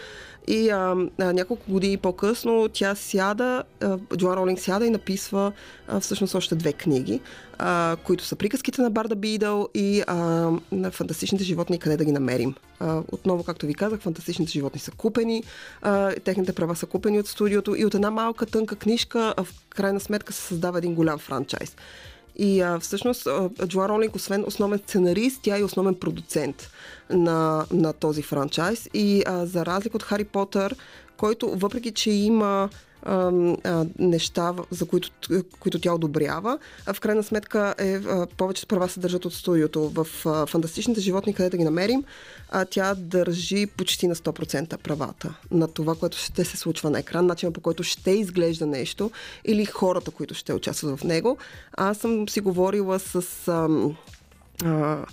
И 0.47 0.69
а, 0.69 0.95
а, 1.19 1.33
няколко 1.33 1.71
години 1.71 1.97
по-късно 1.97 2.69
тя 2.73 2.95
сяда, 2.95 3.63
Джоан 4.17 4.37
Ролинг 4.37 4.59
сяда 4.59 4.85
и 4.85 4.89
написва 4.89 5.51
а, 5.87 5.99
всъщност 5.99 6.35
още 6.35 6.55
две 6.55 6.73
книги, 6.73 7.19
а, 7.57 7.97
които 8.03 8.25
са 8.25 8.35
приказките 8.35 8.81
на 8.81 8.89
Барда 8.89 9.15
Бидъл 9.15 9.69
и 9.73 10.03
а, 10.07 10.15
на 10.71 10.91
фантастичните 10.91 11.43
животни 11.43 11.79
къде 11.79 11.97
да 11.97 12.05
ги 12.05 12.11
намерим. 12.11 12.55
А, 12.79 13.01
отново, 13.11 13.43
както 13.43 13.65
ви 13.65 13.73
казах, 13.73 13.99
фантастичните 13.99 14.51
животни 14.51 14.79
са 14.79 14.91
купени, 14.91 15.43
а, 15.81 16.13
техните 16.23 16.53
права 16.53 16.75
са 16.75 16.85
купени 16.85 17.19
от 17.19 17.27
студиото 17.27 17.75
и 17.75 17.85
от 17.85 17.95
една 17.95 18.11
малка 18.11 18.45
тънка 18.45 18.75
книжка 18.75 19.33
в 19.37 19.47
крайна 19.69 19.99
сметка 19.99 20.33
се 20.33 20.41
създава 20.41 20.77
един 20.77 20.95
голям 20.95 21.19
франчайз. 21.19 21.75
И 22.35 22.61
а, 22.61 22.79
всъщност 22.79 23.27
Джоан 23.67 23.89
Ролинг, 23.89 24.15
освен 24.15 24.43
основен 24.47 24.79
сценарист, 24.79 25.39
тя 25.41 25.57
е 25.57 25.63
основен 25.63 25.95
продуцент 25.95 26.71
на, 27.09 27.65
на 27.71 27.93
този 27.93 28.21
франчайз. 28.21 28.89
И 28.93 29.23
а, 29.27 29.45
за 29.45 29.65
разлика 29.65 29.97
от 29.97 30.03
Хари 30.03 30.23
Потър, 30.23 30.75
който 31.17 31.49
въпреки, 31.49 31.91
че 31.91 32.11
има 32.11 32.69
неща, 33.99 34.53
за 34.71 34.85
които, 34.85 35.09
които 35.59 35.79
тя 35.79 35.93
одобрява. 35.93 36.59
В 36.93 36.99
крайна 36.99 37.23
сметка 37.23 37.75
е, 37.77 37.93
а, 37.95 38.27
повечето 38.37 38.67
права 38.67 38.89
се 38.89 38.99
държат 38.99 39.25
от 39.25 39.33
студиото. 39.33 39.89
В 39.89 40.05
Фантастичните 40.47 41.01
животни, 41.01 41.33
къде 41.33 41.49
да 41.49 41.57
ги 41.57 41.63
намерим, 41.63 42.03
тя 42.69 42.95
държи 42.95 43.65
почти 43.65 44.07
на 44.07 44.15
100% 44.15 44.77
правата 44.77 45.33
на 45.51 45.67
това, 45.67 45.95
което 45.95 46.17
ще 46.17 46.45
се 46.45 46.57
случва 46.57 46.89
на 46.89 46.99
екран, 46.99 47.25
начинът 47.25 47.53
по 47.53 47.61
който 47.61 47.83
ще 47.83 48.11
изглежда 48.11 48.65
нещо 48.65 49.11
или 49.45 49.65
хората, 49.65 50.11
които 50.11 50.33
ще 50.33 50.53
участват 50.53 50.99
в 50.99 51.03
него. 51.03 51.37
Аз 51.77 51.97
съм 51.97 52.29
си 52.29 52.41
говорила 52.41 52.99
с... 52.99 53.47
А, 53.47 53.67
а, 54.63 55.05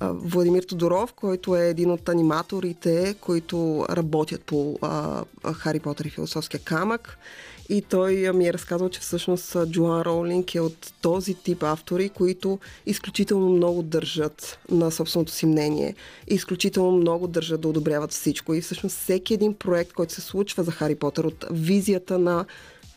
Владимир 0.00 0.62
Тодоров, 0.62 1.12
който 1.12 1.56
е 1.56 1.68
един 1.68 1.90
от 1.90 2.08
аниматорите, 2.08 3.14
които 3.20 3.86
работят 3.90 4.42
по 4.42 4.78
а, 4.82 5.24
Хари 5.52 5.80
Потър 5.80 6.04
и 6.04 6.10
философския 6.10 6.60
камък. 6.60 7.18
И 7.68 7.82
той 7.82 8.32
ми 8.32 8.46
е 8.48 8.52
разказал, 8.52 8.88
че 8.88 9.00
всъщност 9.00 9.56
Джоан 9.66 10.02
Роулинг 10.02 10.54
е 10.54 10.60
от 10.60 10.92
този 11.00 11.34
тип 11.34 11.62
автори, 11.62 12.08
които 12.08 12.58
изключително 12.86 13.48
много 13.48 13.82
държат 13.82 14.58
на 14.70 14.90
собственото 14.90 15.32
си 15.32 15.46
мнение. 15.46 15.94
Изключително 16.28 16.92
много 16.92 17.26
държат 17.26 17.60
да 17.60 17.68
одобряват 17.68 18.12
всичко. 18.12 18.54
И 18.54 18.60
всъщност 18.60 18.96
всеки 18.96 19.34
един 19.34 19.54
проект, 19.54 19.92
който 19.92 20.12
се 20.12 20.20
случва 20.20 20.62
за 20.62 20.70
Хари 20.70 20.94
Потър, 20.94 21.24
от 21.24 21.44
визията 21.50 22.18
на 22.18 22.44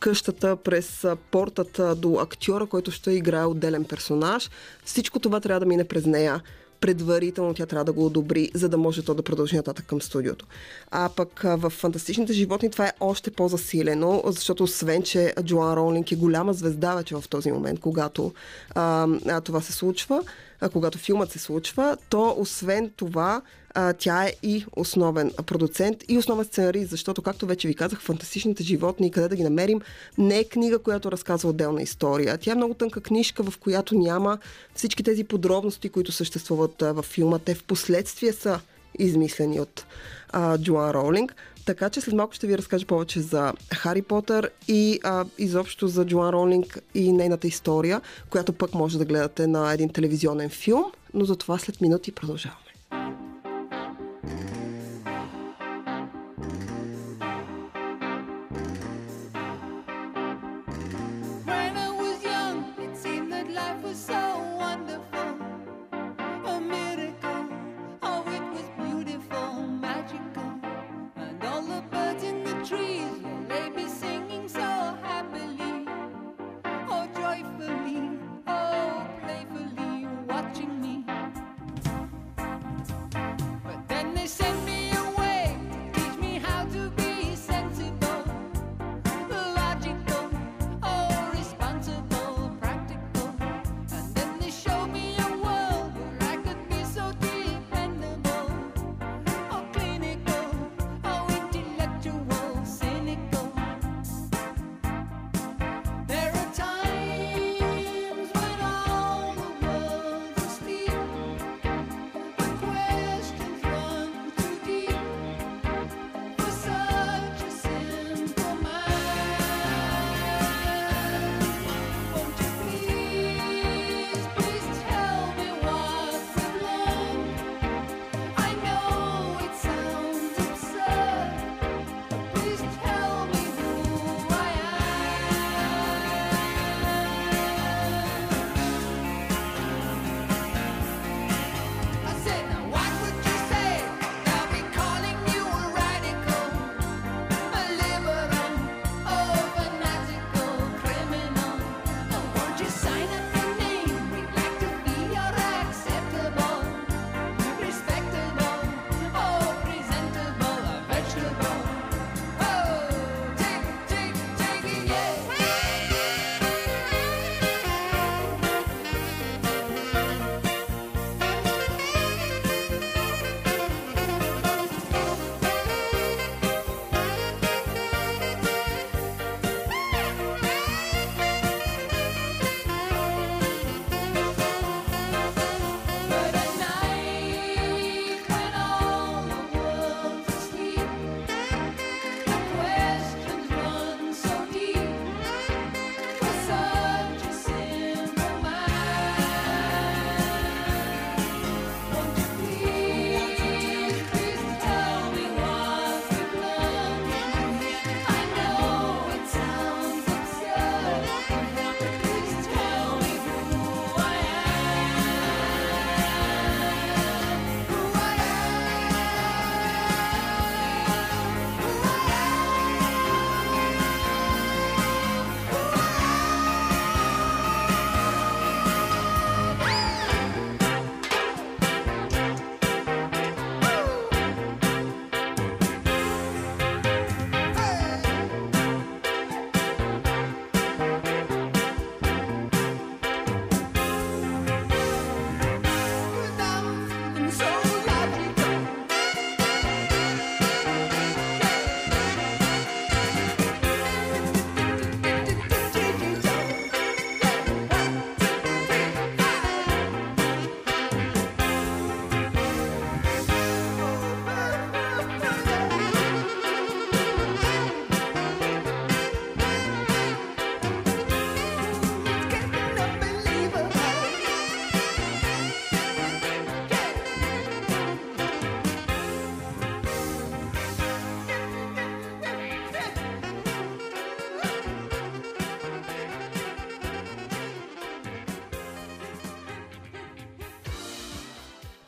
къщата, 0.00 0.56
през 0.56 1.06
портата 1.30 1.94
до 1.94 2.14
актьора, 2.14 2.66
който 2.66 2.90
ще 2.90 3.12
играе 3.12 3.44
отделен 3.44 3.84
персонаж. 3.84 4.50
Всичко 4.84 5.18
това 5.18 5.40
трябва 5.40 5.60
да 5.60 5.66
мине 5.66 5.84
през 5.84 6.06
нея 6.06 6.42
предварително 6.80 7.54
тя 7.54 7.66
трябва 7.66 7.84
да 7.84 7.92
го 7.92 8.06
одобри, 8.06 8.50
за 8.54 8.68
да 8.68 8.78
може 8.78 9.02
то 9.02 9.14
да 9.14 9.22
продължи 9.22 9.56
нататък 9.56 9.86
към 9.86 10.02
студиото. 10.02 10.46
А 10.90 11.08
пък 11.16 11.40
в 11.44 11.70
Фантастичните 11.70 12.32
животни 12.32 12.70
това 12.70 12.86
е 12.86 12.92
още 13.00 13.30
по-засилено, 13.30 14.22
защото 14.26 14.64
освен, 14.64 15.02
че 15.02 15.34
Джоан 15.42 15.74
Роулинг 15.74 16.12
е 16.12 16.16
голяма 16.16 16.52
звезда 16.52 16.94
вече 16.94 17.14
в 17.14 17.24
този 17.28 17.52
момент, 17.52 17.80
когато 17.80 18.32
а, 18.74 19.40
това 19.40 19.60
се 19.60 19.72
случва, 19.72 20.22
а, 20.60 20.68
когато 20.68 20.98
филмът 20.98 21.30
се 21.30 21.38
случва, 21.38 21.96
то 22.08 22.34
освен 22.38 22.90
това 22.96 23.42
а, 23.74 23.92
тя 23.92 24.24
е 24.24 24.32
и 24.42 24.64
основен 24.76 25.32
продуцент 25.46 26.04
и 26.08 26.18
основен 26.18 26.44
сценарист, 26.44 26.90
защото, 26.90 27.22
както 27.22 27.46
вече 27.46 27.68
ви 27.68 27.74
казах, 27.74 28.00
фантастичните 28.00 28.62
животни, 28.62 29.10
къде 29.10 29.28
да 29.28 29.36
ги 29.36 29.42
намерим, 29.42 29.80
не 30.18 30.38
е 30.38 30.44
книга, 30.44 30.78
която 30.78 31.12
разказва 31.12 31.50
отделна 31.50 31.82
история. 31.82 32.38
Тя 32.38 32.52
е 32.52 32.54
много 32.54 32.74
тънка 32.74 33.00
книжка, 33.00 33.42
в 33.42 33.58
която 33.58 33.94
няма 33.94 34.38
всички 34.74 35.02
тези 35.02 35.24
подробности, 35.24 35.88
които 35.88 36.12
съществуват 36.12 36.82
а, 36.82 36.92
в 36.92 37.02
филма. 37.02 37.38
Те 37.38 37.54
в 37.54 37.64
последствие 37.64 38.32
са 38.32 38.60
измислени 38.98 39.60
от 39.60 39.84
а, 40.30 40.58
Джоан 40.58 40.90
Роулинг. 40.90 41.34
Така 41.66 41.90
че 41.90 42.00
след 42.00 42.14
малко 42.14 42.34
ще 42.34 42.46
ви 42.46 42.58
разкажа 42.58 42.86
повече 42.86 43.20
за 43.20 43.52
Хари 43.74 44.02
Потър 44.02 44.50
и 44.68 45.00
а, 45.02 45.24
изобщо 45.38 45.88
за 45.88 46.06
Джоан 46.06 46.30
Роулинг 46.30 46.78
и 46.94 47.12
нейната 47.12 47.46
история, 47.46 48.00
която 48.30 48.52
пък 48.52 48.74
може 48.74 48.98
да 48.98 49.04
гледате 49.04 49.46
на 49.46 49.72
един 49.72 49.88
телевизионен 49.88 50.50
филм, 50.50 50.84
но 51.14 51.24
за 51.24 51.36
това 51.36 51.58
след 51.58 51.80
минути 51.80 52.12
продължаваме. 52.12 52.69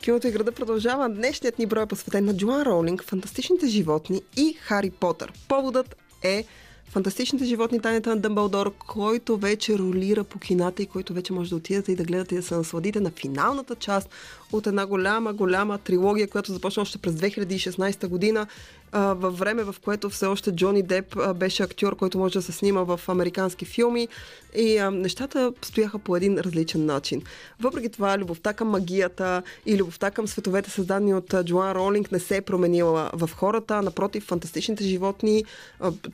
Киното 0.03 0.27
и 0.27 0.31
града 0.31 0.51
продължава. 0.51 1.09
Днешният 1.09 1.59
ни 1.59 1.65
брой 1.65 1.83
е 1.83 1.85
посветен 1.85 2.25
на 2.25 2.37
Джоан 2.37 2.61
Роулинг, 2.61 3.03
фантастичните 3.03 3.67
животни 3.67 4.21
и 4.37 4.53
Хари 4.53 4.89
Потър. 4.89 5.33
Поводът 5.47 5.95
е 6.23 6.45
Фантастичните 6.89 7.45
животни 7.45 7.81
тайната 7.81 8.09
на 8.09 8.17
Дъмбълдор, 8.17 8.73
който 8.77 9.37
вече 9.37 9.77
ролира 9.77 10.23
по 10.23 10.39
кината 10.39 10.83
и 10.83 10.85
който 10.85 11.13
вече 11.13 11.33
може 11.33 11.49
да 11.49 11.55
отидете 11.55 11.91
и 11.91 11.95
да 11.95 12.03
гледате 12.03 12.35
и 12.35 12.37
да 12.37 12.43
се 12.43 12.55
насладите 12.55 12.99
на 12.99 13.11
финалната 13.11 13.75
част 13.75 14.09
от 14.57 14.67
една 14.67 14.85
голяма, 14.85 15.33
голяма 15.33 15.77
трилогия, 15.77 16.27
която 16.27 16.53
започна 16.53 16.81
още 16.81 16.97
през 16.97 17.13
2016 17.13 18.07
година, 18.07 18.47
във 18.93 19.37
време, 19.37 19.63
в 19.63 19.75
което 19.83 20.09
все 20.09 20.25
още 20.25 20.51
Джони 20.51 20.83
Деп 20.83 21.15
беше 21.35 21.63
актьор, 21.63 21.95
който 21.95 22.17
може 22.17 22.33
да 22.33 22.41
се 22.41 22.51
снима 22.51 22.83
в 22.83 23.01
американски 23.07 23.65
филми 23.65 24.07
и 24.55 24.79
нещата 24.91 25.53
стояха 25.61 25.99
по 25.99 26.15
един 26.15 26.39
различен 26.39 26.85
начин. 26.85 27.21
Въпреки 27.59 27.89
това, 27.89 28.17
любовта 28.17 28.53
към 28.53 28.67
магията 28.67 29.43
и 29.65 29.77
любовта 29.77 30.11
към 30.11 30.27
световете, 30.27 30.69
създадени 30.69 31.13
от 31.13 31.35
Джоан 31.43 31.71
Ролинг, 31.71 32.11
не 32.11 32.19
се 32.19 32.37
е 32.37 32.41
променила 32.41 33.09
в 33.13 33.29
хората. 33.35 33.81
Напротив, 33.81 34.23
фантастичните 34.23 34.83
животни, 34.83 35.45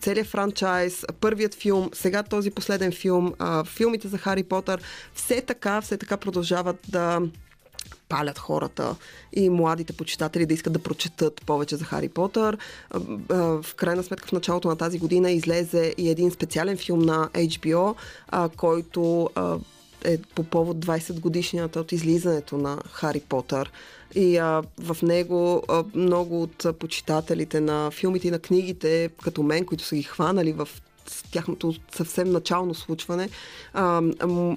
целият 0.01 0.27
франчайз, 0.27 1.05
първият 1.21 1.55
филм, 1.55 1.89
сега 1.93 2.23
този 2.23 2.51
последен 2.51 2.91
филм, 2.91 3.33
филмите 3.65 4.07
за 4.07 4.17
Хари 4.17 4.43
Потър, 4.43 4.81
все 5.13 5.41
така, 5.41 5.81
все 5.81 5.97
така 5.97 6.17
продължават 6.17 6.77
да 6.87 7.21
палят 8.09 8.39
хората 8.39 8.95
и 9.33 9.49
младите 9.49 9.93
почитатели 9.93 10.45
да 10.45 10.53
искат 10.53 10.73
да 10.73 10.79
прочетат 10.79 11.41
повече 11.45 11.75
за 11.75 11.85
Хари 11.85 12.09
Потър. 12.09 12.57
В 13.29 13.65
крайна 13.75 14.03
сметка 14.03 14.27
в 14.27 14.31
началото 14.31 14.67
на 14.67 14.75
тази 14.75 14.99
година 14.99 15.31
излезе 15.31 15.93
и 15.97 16.09
един 16.09 16.31
специален 16.31 16.77
филм 16.77 16.99
на 16.99 17.29
HBO, 17.33 17.95
който 18.57 19.29
е 20.03 20.17
по 20.35 20.43
повод 20.43 20.77
20 20.77 21.19
годишнината 21.19 21.79
от 21.79 21.91
излизането 21.91 22.57
на 22.57 22.77
Хари 22.91 23.19
Потър. 23.19 23.71
И 24.15 24.37
а, 24.37 24.63
в 24.79 24.97
него 25.01 25.63
а, 25.67 25.83
много 25.95 26.43
от 26.43 26.65
почитателите 26.79 27.59
на 27.59 27.91
филмите 27.91 28.27
и 28.27 28.31
на 28.31 28.39
книгите, 28.39 29.09
като 29.23 29.43
мен, 29.43 29.65
които 29.65 29.83
са 29.83 29.95
ги 29.95 30.03
хванали 30.03 30.51
в 30.51 30.67
тяхното 31.31 31.73
съвсем 31.95 32.31
начално 32.31 32.73
случване, 32.73 33.29
а, 33.73 34.01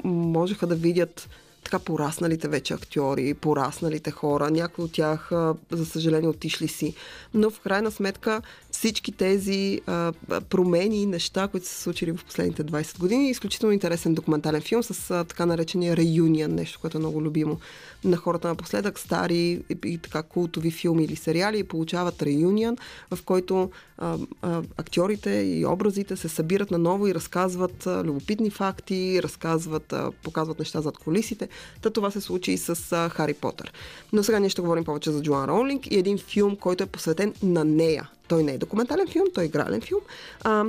можеха 0.05 0.67
да 0.67 0.75
видят 0.75 1.29
така 1.65 1.79
порасналите 1.79 2.49
вече 2.49 2.75
актьори, 2.75 3.35
порасналите 3.35 4.11
хора. 4.11 4.51
Някои 4.51 4.85
от 4.85 4.93
тях, 4.93 5.31
за 5.71 5.87
съжаление, 5.87 6.29
отишли 6.29 6.69
си. 6.69 6.95
Но 7.35 7.51
в 7.51 7.61
крайна 7.61 7.91
сметка 7.91 8.43
всички 8.83 9.13
тези 9.13 9.81
а, 9.87 10.13
промени, 10.49 11.07
неща, 11.07 11.49
които 11.49 11.67
са 11.67 11.75
се 11.75 11.83
случили 11.83 12.13
в 12.13 12.25
последните 12.25 12.65
20 12.65 12.99
години, 12.99 13.31
изключително 13.31 13.73
интересен 13.73 14.15
документален 14.15 14.61
филм 14.61 14.83
с 14.83 15.11
а, 15.11 15.25
така 15.25 15.47
наречения 15.47 15.97
реюнион, 15.97 16.55
нещо, 16.55 16.79
което 16.81 16.99
е 16.99 17.01
много 17.01 17.23
любимо 17.23 17.59
на 18.05 18.17
хората 18.17 18.49
напоследък, 18.49 18.99
стари 18.99 19.37
и, 19.37 19.63
и 19.85 19.99
така 19.99 20.23
култови 20.23 20.71
филми 20.71 21.05
или 21.05 21.17
сериали 21.17 21.59
и 21.59 21.65
получават 21.65 22.23
реюнион, 22.23 22.77
в 23.11 23.23
който 23.25 23.71
а, 23.99 24.19
а, 24.43 24.63
актьорите 24.77 25.31
и 25.31 25.67
образите 25.67 26.17
се 26.17 26.29
събират 26.29 26.71
наново 26.71 27.07
и 27.07 27.15
разказват 27.15 27.87
а, 27.87 28.05
любопитни 28.05 28.51
факти, 28.51 29.23
разказват, 29.23 29.93
а, 29.93 30.11
показват 30.23 30.59
неща 30.59 30.81
зад 30.81 30.99
колисите. 30.99 31.49
Та 31.83 31.91
това 31.91 32.11
се 32.11 32.21
случи 32.21 32.53
и 32.53 32.59
с 32.59 32.93
а, 32.93 33.09
Хари 33.09 33.35
Потър. 33.35 33.73
Но 34.13 34.23
сега 34.23 34.39
ние 34.39 34.49
ще 34.49 34.63
говорим 34.63 34.85
повече 34.85 35.11
за 35.11 35.23
Джоан 35.23 35.49
Роулинг 35.49 35.87
и 35.91 35.99
един 35.99 36.19
филм, 36.19 36.57
който 36.57 36.85
е 36.85 36.87
посветен 36.87 37.35
на 37.43 37.65
нея. 37.65 38.11
Той 38.32 38.44
не 38.44 38.52
е 38.52 38.58
документален 38.58 39.08
филм, 39.08 39.26
той 39.34 39.44
е 39.44 39.48
игрален 39.48 39.82
филм. 39.82 40.02
А, 40.44 40.66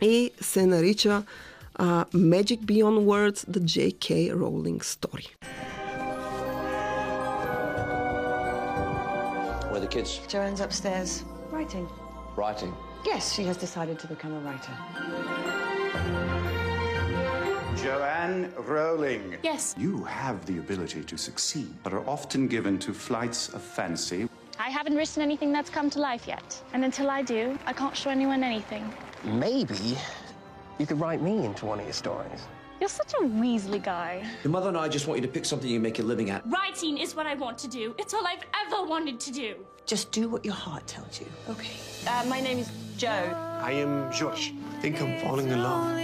и 0.00 0.30
се 0.40 0.66
нарича 0.66 1.22
uh, 1.78 2.04
Magic 2.12 2.60
Beyond 2.64 3.04
Words, 3.04 3.44
The 3.50 3.60
J.K. 3.60 4.32
Rowling 4.32 4.80
Story. 4.82 5.26
Where 9.70 9.78
are 9.78 9.80
the 9.80 9.88
kids? 9.88 10.20
Joanne's 10.28 10.60
upstairs, 10.60 11.24
writing. 11.50 11.88
Writing? 12.36 12.72
Yes, 13.04 13.34
she 13.34 13.42
has 13.44 13.56
decided 13.56 13.98
to 13.98 14.06
become 14.06 14.32
a 14.32 14.40
writer. 14.46 14.74
Joanne 17.82 18.52
Rowling. 18.56 19.36
Yes. 19.42 19.74
You 19.76 20.04
have 20.04 20.46
the 20.46 20.58
ability 20.58 21.02
to 21.04 21.16
succeed, 21.18 21.68
but 21.82 21.92
are 21.92 22.08
often 22.08 22.46
given 22.46 22.78
to 22.78 22.94
flights 22.94 23.48
of 23.48 23.62
fancy. 23.62 24.28
I 24.58 24.70
haven't 24.70 24.96
written 24.96 25.22
anything 25.22 25.52
that's 25.52 25.70
come 25.70 25.90
to 25.90 25.98
life 25.98 26.28
yet. 26.28 26.62
And 26.72 26.84
until 26.84 27.10
I 27.10 27.22
do, 27.22 27.58
I 27.66 27.72
can't 27.72 27.96
show 27.96 28.10
anyone 28.10 28.42
anything. 28.44 28.84
Maybe 29.24 29.96
you 30.78 30.86
could 30.86 31.00
write 31.00 31.22
me 31.22 31.44
into 31.44 31.66
one 31.66 31.78
of 31.80 31.86
your 31.86 31.92
stories. 31.92 32.42
You're 32.80 32.88
such 32.88 33.14
a 33.14 33.22
Weasley 33.22 33.82
guy. 33.82 34.24
Your 34.42 34.50
mother 34.50 34.68
and 34.68 34.76
I 34.76 34.88
just 34.88 35.06
want 35.06 35.20
you 35.20 35.26
to 35.26 35.32
pick 35.32 35.44
something 35.44 35.68
you 35.70 35.80
make 35.80 35.98
a 36.00 36.02
living 36.02 36.30
at. 36.30 36.42
Writing 36.46 36.98
is 36.98 37.14
what 37.16 37.26
I 37.26 37.34
want 37.34 37.56
to 37.58 37.68
do. 37.68 37.94
It's 37.98 38.12
all 38.14 38.26
I've 38.26 38.44
ever 38.62 38.84
wanted 38.86 39.18
to 39.20 39.30
do. 39.32 39.54
Just 39.86 40.12
do 40.12 40.28
what 40.28 40.44
your 40.44 40.54
heart 40.54 40.86
tells 40.86 41.20
you, 41.20 41.26
okay? 41.48 41.76
Uh, 42.06 42.24
my 42.28 42.40
name 42.40 42.58
is 42.58 42.70
Joe. 42.96 43.24
I 43.60 43.72
am 43.72 44.10
Josh. 44.12 44.52
I 44.76 44.80
think 44.80 45.00
I'm 45.00 45.18
falling 45.20 45.48
in 45.48 45.62
love. 45.62 45.94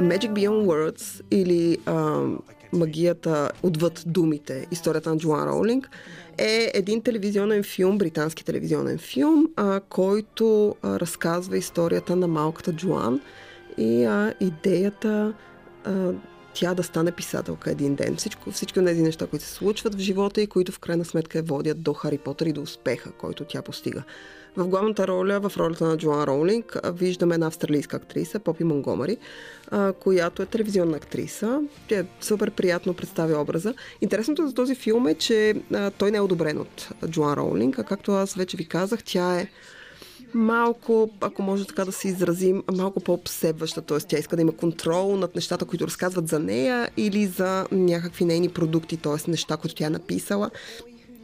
Magic 0.00 0.32
Beyond 0.34 0.66
Words 0.66 1.22
или 1.30 1.78
а, 1.86 2.22
Магията 2.72 3.50
отвъд 3.62 4.04
думите, 4.06 4.66
историята 4.70 5.10
на 5.10 5.16
Джоан 5.16 5.48
Роулинг, 5.48 5.90
е 6.41 6.71
един 6.73 7.01
телевизионен 7.01 7.63
филм, 7.63 7.97
британски 7.97 8.45
телевизионен 8.45 8.97
филм, 8.97 9.47
а, 9.55 9.79
който 9.79 10.75
а, 10.81 10.99
разказва 10.99 11.57
историята 11.57 12.15
на 12.15 12.27
малката 12.27 12.73
Джоан 12.73 13.21
и 13.77 14.03
а, 14.03 14.33
идеята 14.39 15.33
а, 15.83 16.11
тя 16.53 16.73
да 16.73 16.83
стане 16.83 17.11
писателка 17.11 17.71
един 17.71 17.95
ден. 17.95 18.15
Всичко, 18.15 18.51
всички 18.51 18.79
от 18.79 18.85
тези 18.85 19.01
неща, 19.01 19.27
които 19.27 19.45
се 19.45 19.51
случват 19.51 19.95
в 19.95 19.99
живота 19.99 20.41
и 20.41 20.47
които 20.47 20.71
в 20.71 20.79
крайна 20.79 21.05
сметка 21.05 21.41
водят 21.41 21.81
до 21.81 21.93
Хари 21.93 22.17
Потър 22.17 22.45
и 22.45 22.53
до 22.53 22.61
успеха, 22.61 23.11
който 23.11 23.43
тя 23.43 23.61
постига. 23.61 24.03
В 24.57 24.67
главната 24.67 25.07
роля, 25.07 25.39
в 25.39 25.57
ролята 25.57 25.85
на 25.85 25.97
Джоан 25.97 26.23
Роулинг, 26.23 26.77
виждаме 26.93 27.33
една 27.33 27.47
австралийска 27.47 27.97
актриса, 27.97 28.39
Попи 28.39 28.63
Монгомари, 28.63 29.17
която 29.99 30.41
е 30.41 30.45
телевизионна 30.45 30.97
актриса. 30.97 31.61
Тя 31.87 31.99
е 31.99 32.05
супер 32.21 32.51
приятно 32.51 32.93
представя 32.93 33.41
образа. 33.41 33.73
Интересното 34.01 34.47
за 34.47 34.53
този 34.53 34.75
филм 34.75 35.07
е, 35.07 35.15
че 35.15 35.55
той 35.97 36.11
не 36.11 36.17
е 36.17 36.21
одобрен 36.21 36.57
от 36.57 36.89
Джоан 37.07 37.33
Роулинг, 37.33 37.79
а 37.79 37.83
както 37.83 38.11
аз 38.11 38.33
вече 38.33 38.57
ви 38.57 38.67
казах, 38.67 39.03
тя 39.03 39.39
е 39.39 39.47
малко, 40.33 41.09
ако 41.21 41.41
може 41.41 41.67
така 41.67 41.85
да 41.85 41.91
се 41.91 42.07
изразим, 42.07 42.63
малко 42.71 42.99
по-обсебваща. 42.99 43.81
Т.е. 43.81 43.97
тя 43.97 44.17
иска 44.17 44.35
да 44.35 44.41
има 44.41 44.51
контрол 44.51 45.17
над 45.17 45.35
нещата, 45.35 45.65
които 45.65 45.87
разказват 45.87 46.27
за 46.27 46.39
нея 46.39 46.89
или 46.97 47.25
за 47.25 47.67
някакви 47.71 48.25
нейни 48.25 48.49
продукти, 48.49 48.97
т.е. 48.97 49.31
неща, 49.31 49.57
които 49.57 49.75
тя 49.75 49.85
е 49.85 49.89
написала 49.89 50.51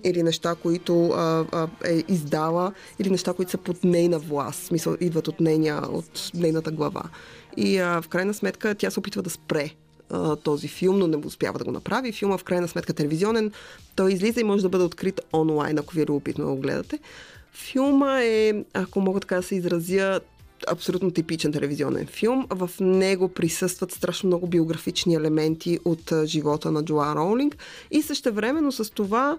или 0.10 0.24
неща, 0.24 0.56
които 0.56 1.10
а, 1.10 1.46
а, 1.52 1.68
е 1.86 2.04
издала, 2.08 2.74
или 3.00 3.10
неща, 3.10 3.34
които 3.34 3.52
са 3.52 3.58
под 3.58 3.84
нейна 3.84 4.20
власт, 4.20 4.60
в 4.62 4.66
смисъл 4.66 4.98
идват 5.00 5.28
от, 5.28 5.40
нейния, 5.40 5.82
от 5.92 6.32
нейната 6.34 6.72
глава. 6.72 7.04
И 7.58 7.78
а, 7.78 8.02
в 8.02 8.08
крайна 8.08 8.34
сметка 8.34 8.76
тя 8.76 8.92
се 8.92 9.00
опитва 9.00 9.22
да 9.22 9.30
спре 9.30 9.72
а, 10.10 10.36
този 10.36 10.68
филм, 10.68 11.00
но 11.00 11.08
не 11.08 11.18
успява 11.18 11.60
да 11.60 11.66
го 11.66 11.72
направи. 11.72 12.12
Филма 12.12 12.38
в 12.38 12.44
крайна 12.44 12.68
сметка 12.68 12.94
телевизионен. 12.94 13.52
Той 13.96 14.14
излиза 14.14 14.42
и 14.42 14.44
може 14.44 14.64
да 14.64 14.70
бъде 14.70 14.84
открит 14.84 15.22
онлайн, 15.34 15.78
ако 15.78 15.94
ви 15.94 16.02
е 16.02 16.06
любопитно 16.06 16.46
да 16.46 16.52
го 16.52 16.58
гледате. 16.58 17.00
Филма 17.54 18.22
е, 18.22 18.54
ако 18.74 19.02
мога 19.02 19.20
така 19.20 19.36
да 19.36 19.44
се 19.44 19.56
изразя, 19.56 20.20
абсолютно 20.68 21.12
типичен 21.12 21.54
телевизионен 21.54 22.08
филм. 22.08 22.48
В 22.50 22.70
него 22.80 23.30
присъстват 23.30 23.92
страшно 23.92 24.28
много 24.28 24.48
биографични 24.48 25.16
елементи 25.16 25.80
от 25.86 26.14
живота 26.26 26.72
на 26.72 26.86
Джоан 26.86 27.18
Роулинг 27.18 27.58
и 27.92 28.02
същевременно 28.02 28.72
с 28.72 28.90
това 28.90 29.38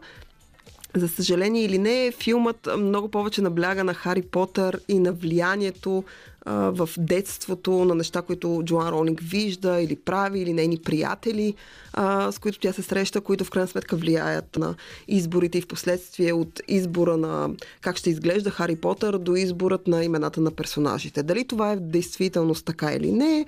за 0.97 1.09
съжаление 1.09 1.65
или 1.65 1.79
не, 1.79 2.13
филмът 2.19 2.69
много 2.79 3.09
повече 3.09 3.43
набляга 3.43 3.85
на 3.85 3.95
Хари 3.95 4.23
Потър 4.23 4.81
и 4.89 4.99
на 4.99 5.13
влиянието 5.13 6.05
а, 6.45 6.55
в 6.55 6.89
детството 6.99 7.71
на 7.71 7.95
неща, 7.95 8.23
които 8.23 8.63
Джоан 8.65 8.89
Ролинг 8.89 9.21
вижда 9.23 9.81
или 9.81 9.97
прави, 9.97 10.41
или 10.41 10.53
нейни 10.53 10.77
приятели, 10.77 11.55
а, 11.93 12.33
с 12.33 12.39
които 12.39 12.59
тя 12.59 12.73
се 12.73 12.83
среща, 12.83 13.21
които 13.21 13.45
в 13.45 13.51
крайна 13.51 13.69
сметка 13.69 13.97
влияят 13.97 14.57
на 14.57 14.75
изборите 15.09 15.59
и 15.59 15.61
в 15.61 15.69
последствие 15.69 16.33
от 16.33 16.61
избора 16.69 17.17
на 17.17 17.51
как 17.81 17.97
ще 17.97 18.11
изглежда 18.11 18.51
Хари 18.51 18.77
Потър 18.77 19.19
до 19.19 19.37
изборът 19.37 19.87
на 19.87 20.05
имената 20.05 20.41
на 20.41 20.51
персонажите. 20.51 21.23
Дали 21.23 21.45
това 21.45 21.73
е 21.73 21.77
в 21.77 21.81
действителност 21.81 22.65
така 22.65 22.93
или 22.93 23.13
не, 23.13 23.47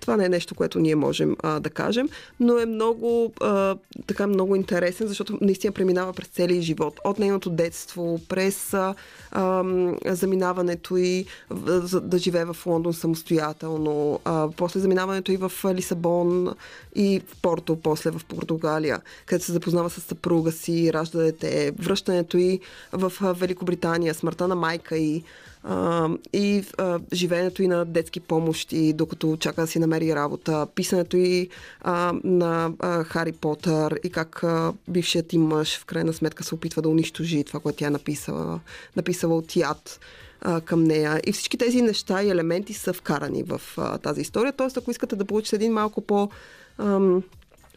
това 0.00 0.16
не 0.16 0.24
е 0.24 0.28
нещо, 0.28 0.54
което 0.54 0.78
ние 0.78 0.96
можем 0.96 1.36
а, 1.42 1.60
да 1.60 1.70
кажем, 1.70 2.08
но 2.40 2.58
е 2.58 2.66
много, 2.66 3.32
а, 3.40 3.76
така 4.06 4.26
много 4.26 4.56
интересен, 4.56 5.08
защото 5.08 5.38
наистина 5.40 5.72
преминава 5.72 6.12
през 6.12 6.28
целия 6.28 6.62
живот. 6.62 7.00
От 7.04 7.18
нейното 7.18 7.50
детство, 7.50 8.20
през 8.28 8.74
а, 8.74 8.94
а, 9.32 9.64
заминаването 10.06 10.96
и 10.96 11.26
а, 11.50 11.54
да 12.00 12.18
живее 12.18 12.44
в 12.44 12.56
Лондон 12.66 12.94
самостоятелно, 12.94 14.20
а, 14.24 14.48
после 14.56 14.80
заминаването 14.80 15.32
и 15.32 15.36
в 15.36 15.52
Лисабон 15.74 16.54
и 16.94 17.22
в 17.26 17.36
Порто, 17.42 17.76
после 17.76 18.10
в 18.10 18.20
Португалия, 18.28 19.00
където 19.26 19.44
се 19.44 19.52
запознава 19.52 19.90
с 19.90 20.00
съпруга 20.00 20.52
си, 20.52 20.92
ражда 20.92 21.18
дете, 21.18 21.72
връщането 21.78 22.38
и 22.38 22.60
в 22.92 23.12
Великобритания, 23.20 24.14
смъртта 24.14 24.48
на 24.48 24.54
майка 24.54 24.96
и 24.96 25.22
а, 25.66 26.08
и 26.32 26.64
а, 26.78 27.00
живеенето 27.12 27.62
и 27.62 27.68
на 27.68 27.84
детски 27.84 28.20
помощи, 28.20 28.92
докато 28.92 29.36
чака 29.36 29.60
да 29.60 29.66
си 29.66 29.78
намери 29.78 30.14
работа, 30.14 30.66
писането 30.74 31.16
и 31.16 31.48
а, 31.80 32.14
на 32.24 32.72
а, 32.78 33.04
Хари 33.04 33.32
Потър 33.32 33.98
и 34.04 34.10
как 34.10 34.44
а, 34.44 34.72
бившият 34.88 35.32
им 35.32 35.42
мъж 35.42 35.78
в 35.78 35.84
крайна 35.84 36.12
сметка 36.12 36.44
се 36.44 36.54
опитва 36.54 36.82
да 36.82 36.88
унищожи 36.88 37.44
това, 37.44 37.60
което 37.60 37.78
тя 37.78 37.86
е 37.86 37.90
написала, 37.90 38.60
написала 38.96 39.36
от 39.36 39.56
яд 39.56 40.00
а, 40.40 40.60
към 40.60 40.84
нея. 40.84 41.20
И 41.26 41.32
всички 41.32 41.58
тези 41.58 41.82
неща 41.82 42.22
и 42.22 42.30
елементи 42.30 42.74
са 42.74 42.92
вкарани 42.92 43.42
в 43.42 43.60
а, 43.76 43.98
тази 43.98 44.20
история. 44.20 44.52
Тоест, 44.52 44.76
ако 44.76 44.90
искате 44.90 45.16
да 45.16 45.24
получите 45.24 45.56
един 45.56 45.72
малко 45.72 46.00
по... 46.00 46.30
Ам, 46.78 47.22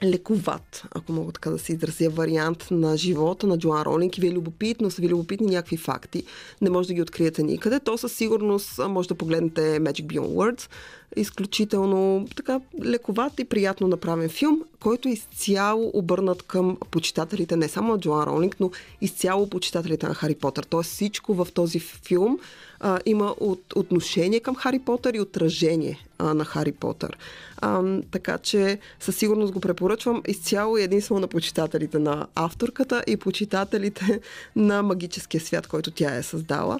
лековат, 0.03 0.83
ако 0.91 1.11
мога 1.11 1.31
така 1.31 1.49
да 1.49 1.59
се 1.59 1.73
изразя, 1.73 2.09
вариант 2.09 2.67
на 2.71 2.97
живота 2.97 3.47
на 3.47 3.57
Джоан 3.57 3.81
Ролинг 3.81 4.17
и 4.17 4.21
ви 4.21 4.27
е 4.27 4.31
любопитно, 4.31 4.91
са 4.91 5.01
ви 5.01 5.09
любопитни 5.09 5.47
някакви 5.47 5.77
факти, 5.77 6.23
не 6.61 6.69
може 6.69 6.87
да 6.87 6.93
ги 6.93 7.01
откриете 7.01 7.43
никъде, 7.43 7.79
то 7.79 7.97
със 7.97 8.13
сигурност 8.13 8.79
може 8.87 9.07
да 9.07 9.15
погледнете 9.15 9.61
Magic 9.61 10.05
Beyond 10.05 10.33
Words, 10.33 10.69
изключително 11.15 12.27
така 12.35 12.59
лековат 12.83 13.39
и 13.39 13.45
приятно 13.45 13.87
направен 13.87 14.29
филм, 14.29 14.63
който 14.79 15.09
е 15.09 15.11
изцяло 15.11 15.91
обърнат 15.93 16.43
към 16.43 16.77
почитателите 16.91 17.55
не 17.55 17.67
само 17.67 17.91
на 17.93 17.99
Джоан 17.99 18.23
Ролинг, 18.23 18.55
но 18.59 18.71
изцяло 19.01 19.49
почитателите 19.49 20.07
на 20.07 20.13
Хари 20.13 20.35
Потър. 20.35 20.63
Тоест 20.63 20.91
всичко 20.91 21.33
в 21.33 21.47
този 21.53 21.79
филм 21.79 22.39
а, 22.79 22.99
има 23.05 23.35
от, 23.39 23.73
отношение 23.75 24.39
към 24.39 24.55
Хари 24.55 24.79
Потър 24.79 25.13
и 25.13 25.19
отражение 25.19 26.05
а, 26.17 26.33
на 26.33 26.45
Хари 26.45 26.71
Потър. 26.71 27.17
А, 27.57 27.83
така 28.11 28.37
че 28.37 28.79
със 28.99 29.15
сигурност 29.15 29.53
го 29.53 29.59
препоръчвам 29.59 30.23
изцяло 30.27 30.77
и 30.77 30.83
единствено 30.83 31.19
на 31.19 31.27
почитателите 31.27 31.99
на 31.99 32.27
авторката 32.35 33.03
и 33.07 33.17
почитателите 33.17 34.19
на 34.55 34.83
магическия 34.83 35.41
свят, 35.41 35.67
който 35.67 35.91
тя 35.91 36.15
е 36.15 36.23
създала. 36.23 36.79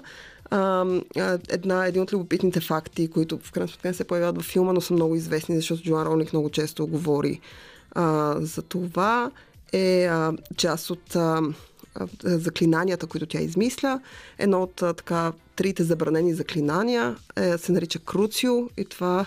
А, 0.50 0.86
една, 1.48 1.86
един 1.86 2.02
от 2.02 2.12
любопитните 2.12 2.60
факти, 2.60 3.10
които 3.10 3.38
в 3.38 3.52
крайна 3.52 3.68
сметка 3.68 3.94
се 3.94 4.04
появяват 4.04 4.36
във 4.36 4.44
филма, 4.44 4.72
но 4.72 4.80
са 4.80 4.94
много 4.94 5.14
известни, 5.14 5.56
защото 5.56 5.82
Джоан 5.82 6.06
Ролник 6.06 6.32
много 6.32 6.50
често 6.50 6.86
говори 6.86 7.40
а, 7.92 8.36
за 8.40 8.62
това, 8.62 9.30
е 9.72 10.04
а, 10.04 10.32
част 10.56 10.90
от 10.90 11.16
а, 11.16 11.42
заклинанията, 12.24 13.06
които 13.06 13.26
тя 13.26 13.40
измисля. 13.40 14.00
Едно 14.38 14.62
от 14.62 14.82
а, 14.82 14.94
така 14.94 15.32
трите 15.56 15.84
забранени 15.84 16.34
заклинания 16.34 17.16
е, 17.36 17.58
се 17.58 17.72
нарича 17.72 17.98
Круцио 17.98 18.68
и 18.76 18.84
това 18.84 19.26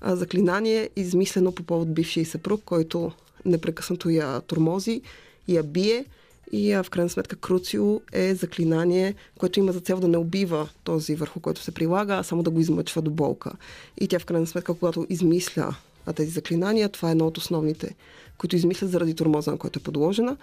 а, 0.00 0.16
заклинание 0.16 0.82
е 0.82 1.00
измислено 1.00 1.52
по 1.52 1.62
повод 1.62 1.94
бившия 1.94 2.26
съпруг, 2.26 2.62
който 2.64 3.12
непрекъснато 3.44 4.10
я 4.10 4.40
тормози, 4.40 5.02
я 5.48 5.62
бие 5.62 6.04
и 6.52 6.72
а, 6.72 6.82
в 6.82 6.90
крайна 6.90 7.10
сметка 7.10 7.36
Круцио 7.36 8.00
е 8.12 8.34
заклинание, 8.34 9.14
което 9.38 9.58
има 9.58 9.72
за 9.72 9.80
цел 9.80 10.00
да 10.00 10.08
не 10.08 10.16
убива 10.16 10.68
този 10.84 11.14
върху 11.14 11.40
който 11.40 11.60
се 11.60 11.74
прилага, 11.74 12.14
а 12.14 12.22
само 12.22 12.42
да 12.42 12.50
го 12.50 12.60
измъчва 12.60 13.02
до 13.02 13.10
болка. 13.10 13.52
И 14.00 14.08
тя 14.08 14.18
в 14.18 14.24
крайна 14.24 14.46
сметка, 14.46 14.74
когато 14.74 15.06
измисля 15.08 15.74
тези 16.12 16.30
заклинания, 16.30 16.88
това 16.88 17.08
е 17.08 17.12
едно 17.12 17.26
от 17.26 17.38
основните, 17.38 17.94
които 18.38 18.56
измисля 18.56 18.86
заради 18.86 19.14
тормоза, 19.14 19.50
на 19.50 19.58
който 19.58 19.78
е 19.78 19.82
подложена. 19.82 20.36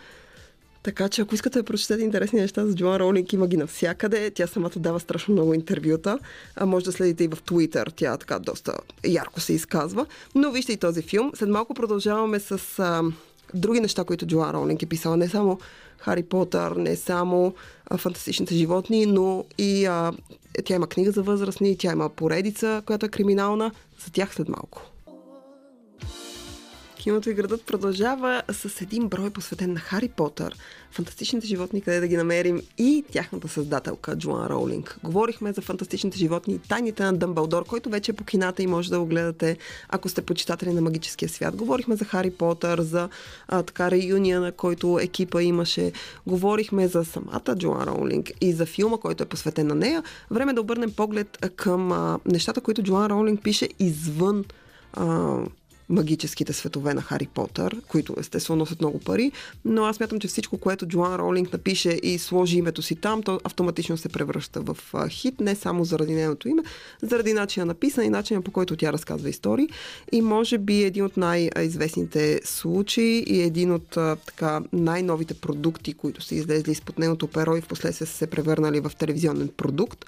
Така 0.84 1.10
че 1.10 1.21
ако 1.21 1.36
искате 1.36 1.60
да 1.60 1.63
прочетете 1.63 2.04
интересни 2.04 2.41
неща 2.41 2.65
за 2.65 2.76
Джоан 2.76 2.95
Роулинг, 2.95 3.34
има 3.34 3.47
ги 3.47 3.58
навсякъде. 3.58 4.32
Тя 4.32 4.47
самата 4.47 4.71
дава 4.76 5.00
страшно 5.00 5.34
много 5.34 5.54
интервюта. 5.54 6.19
А 6.56 6.65
може 6.65 6.86
да 6.86 6.91
следите 6.91 7.24
и 7.24 7.28
в 7.28 7.38
Twitter. 7.45 7.93
Тя 7.95 8.17
така 8.17 8.39
доста 8.39 8.74
ярко 9.06 9.39
се 9.39 9.54
изказва. 9.54 10.06
Но 10.36 10.52
вижте 10.52 10.74
и 10.74 10.78
този 10.78 11.02
филм. 11.02 11.32
След 11.36 11.50
малко 11.50 11.74
продължаваме 11.74 12.39
с 12.39 12.80
а, 12.80 13.04
други 13.54 13.80
неща, 13.80 14.04
които 14.04 14.28
Джоан 14.28 14.52
Роулинг 14.52 14.84
е 14.84 14.86
писала. 14.86 15.17
Не 15.17 15.30
само 15.30 15.60
Хари 15.97 16.24
Потър, 16.24 16.71
не 16.71 16.95
само 16.95 17.54
а, 17.86 17.97
фантастичните 17.97 18.56
животни, 18.56 19.06
но 19.06 19.45
и 19.58 19.86
а, 19.86 20.12
тя 20.65 20.76
има 20.76 20.88
книга 20.88 21.12
за 21.12 21.24
възрастни, 21.24 21.78
тя 21.78 21.91
има 21.91 22.10
поредица, 22.10 22.82
която 22.86 23.06
е 23.06 23.10
криминална. 23.10 23.71
За 24.06 24.12
тях 24.12 24.36
след 24.36 24.50
малко. 24.50 24.82
Киното 27.02 27.30
и 27.30 27.34
градът 27.34 27.66
продължава 27.66 28.42
с 28.52 28.82
един 28.82 29.08
брой 29.08 29.30
посветен 29.30 29.74
на 29.74 29.80
Хари 29.80 30.08
Потър, 30.08 30.56
фантастичните 30.92 31.48
животни, 31.48 31.82
къде 31.82 32.00
да 32.00 32.08
ги 32.08 32.18
намерим 32.18 32.62
и 32.78 33.04
тяхната 33.12 33.48
създателка 33.48 34.18
Джоан 34.18 34.48
Роулинг. 34.48 35.00
Говорихме 35.04 35.54
за 35.54 35.62
фантастичните 35.62 36.18
животни 36.18 36.54
и 36.54 36.60
тайните 36.60 37.04
на 37.04 37.14
Дъмбълдор, 37.14 37.66
който 37.66 37.90
вече 37.90 38.12
е 38.12 38.16
по 38.16 38.24
кината 38.24 38.64
и 38.64 38.68
може 38.68 38.90
да 38.90 39.00
го 39.00 39.06
гледате, 39.06 39.58
ако 39.90 40.10
сте 40.10 40.22
почитатели 40.22 40.74
на 40.74 40.82
магическия 40.82 41.30
свят. 41.30 41.56
Говорихме 41.56 41.96
за 41.96 42.06
Хари 42.06 42.32
Потър, 42.32 42.82
за 42.82 43.10
а, 43.48 43.64
така 43.64 43.92
реюния, 43.92 44.40
на 44.40 44.52
който 44.52 45.00
екипа 45.02 45.42
имаше. 45.42 45.92
Говорихме 46.28 46.88
за 46.88 47.06
самата 47.06 47.56
Джоан 47.56 47.84
Роулинг 47.84 48.32
и 48.42 48.54
за 48.54 48.66
филма, 48.66 48.98
който 48.98 49.24
е 49.24 49.26
посветен 49.30 49.68
на 49.68 49.76
нея. 49.76 50.04
Време 50.32 50.54
да 50.54 50.62
обърнем 50.62 50.92
поглед 50.92 51.46
към 51.56 51.92
а, 51.92 52.20
нещата, 52.26 52.62
които 52.62 52.84
Джоан 52.84 53.12
Роулинг 53.12 53.44
пише 53.44 53.70
извън 53.80 54.44
а, 54.94 55.38
магическите 55.92 56.54
светове 56.54 56.94
на 56.94 57.02
Хари 57.02 57.28
Потър, 57.28 57.82
които 57.88 58.16
естествено 58.20 58.60
носят 58.60 58.80
много 58.80 59.00
пари, 59.00 59.32
но 59.66 59.84
аз 59.84 60.00
мятам, 60.00 60.20
че 60.20 60.28
всичко, 60.28 60.58
което 60.58 60.88
Джоан 60.88 61.16
Роулинг 61.16 61.54
напише 61.54 61.90
и 62.04 62.20
сложи 62.20 62.58
името 62.58 62.82
си 62.82 62.96
там, 62.96 63.24
то 63.24 63.40
автоматично 63.44 63.98
се 63.98 64.10
превръща 64.10 64.62
в 64.62 64.78
хит, 65.10 65.40
не 65.40 65.56
само 65.56 65.86
заради 65.86 66.14
нейното 66.14 66.48
име, 66.48 66.64
заради 67.02 67.34
начина 67.34 67.66
на 67.66 67.74
писане 67.74 68.08
и 68.08 68.10
начина 68.10 68.42
по 68.42 68.52
който 68.52 68.76
тя 68.76 68.94
разказва 68.94 69.30
истории. 69.30 69.70
И 70.12 70.22
може 70.22 70.58
би 70.58 70.84
един 70.84 71.06
от 71.06 71.18
най-известните 71.18 72.42
случаи 72.44 73.24
и 73.28 73.42
един 73.42 73.72
от 73.72 73.88
така 74.26 74.62
най-новите 74.74 75.34
продукти, 75.34 75.94
които 75.94 76.22
са 76.22 76.36
излезли 76.36 76.72
изпод 76.72 77.00
нейното 77.00 77.28
перо 77.28 77.56
и 77.56 77.62
в 77.62 77.68
последствие 77.68 78.08
са 78.08 78.14
се 78.14 78.28
превърнали 78.28 78.80
в 78.80 78.92
телевизионен 79.00 79.50
продукт, 79.58 80.06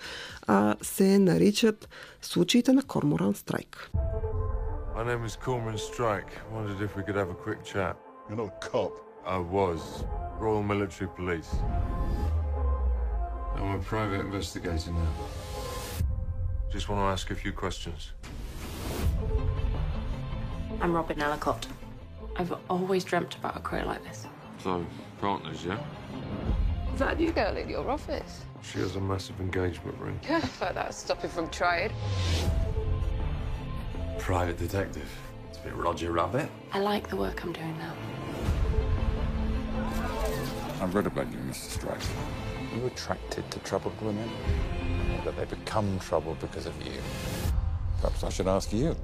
се 0.81 1.19
наричат 1.19 1.89
случаите 2.21 2.73
на 2.73 2.83
Корморан 2.83 3.35
Страйк. 3.35 3.91
My 4.95 5.03
name 5.03 5.25
is 5.25 5.35
Cormoran 5.35 5.79
Strike. 5.79 6.27
Wondered 6.51 6.79
if 6.79 6.95
we 6.95 7.01
could 7.01 7.15
have 7.15 7.31
a 7.31 7.33
quick 7.33 7.63
chat. 7.63 7.97
You're 8.29 8.37
not 8.37 8.47
a 8.49 8.67
cop. 8.67 8.93
I 9.25 9.37
was. 9.37 10.03
Royal 10.37 10.61
Military 10.61 11.09
Police. 11.09 11.55
I'm 13.55 13.73
a 13.73 13.79
private 13.79 14.19
investigator 14.19 14.91
now. 14.91 15.07
Just 16.71 16.89
want 16.89 17.01
to 17.01 17.05
ask 17.05 17.31
a 17.31 17.35
few 17.35 17.51
questions. 17.51 18.11
I'm 20.79 20.93
Robin 20.93 21.19
Ellicott. 21.19 21.65
I've 22.35 22.53
always 22.69 23.03
dreamt 23.03 23.33
about 23.35 23.57
a 23.57 23.61
career 23.61 23.85
like 23.85 24.03
this. 24.03 24.27
So, 24.59 24.85
partners, 25.19 25.65
yeah? 25.65 25.79
Is 26.93 26.99
that 26.99 27.19
new 27.19 27.31
girl 27.31 27.57
in 27.57 27.67
your 27.67 27.89
office? 27.89 28.41
She 28.61 28.77
has 28.77 28.95
a 28.95 29.01
massive 29.01 29.39
engagement 29.41 29.97
ring. 29.97 30.19
Yeah, 30.29 30.45
but 30.59 30.75
that'll 30.75 30.93
stop 30.93 31.23
him 31.23 31.31
from 31.31 31.49
trying. 31.49 31.91
Private 34.19 34.57
detective. 34.57 35.09
It's 35.49 35.59
a 35.59 35.61
bit 35.61 35.75
Roger 35.75 36.11
Rabbit. 36.11 36.49
I 36.71 36.79
like 36.79 37.09
the 37.09 37.15
work 37.15 37.43
I'm 37.43 37.53
doing 37.53 37.77
now. 37.77 37.93
I've 40.81 40.93
read 40.95 41.07
about 41.07 41.31
you, 41.31 41.37
Mr. 41.39 41.69
Strike. 41.77 42.01
Are 42.71 42.77
you 42.77 42.85
attracted 42.87 43.49
to 43.51 43.59
troubled 43.59 43.99
women? 44.01 44.29
Or 45.17 45.25
that 45.25 45.35
they 45.37 45.45
become 45.45 45.99
trouble 45.99 46.35
because 46.39 46.65
of 46.65 46.73
you? 46.85 46.99
Perhaps 48.01 48.23
I 48.23 48.29
should 48.29 48.47
ask 48.47 48.73
you. 48.73 48.95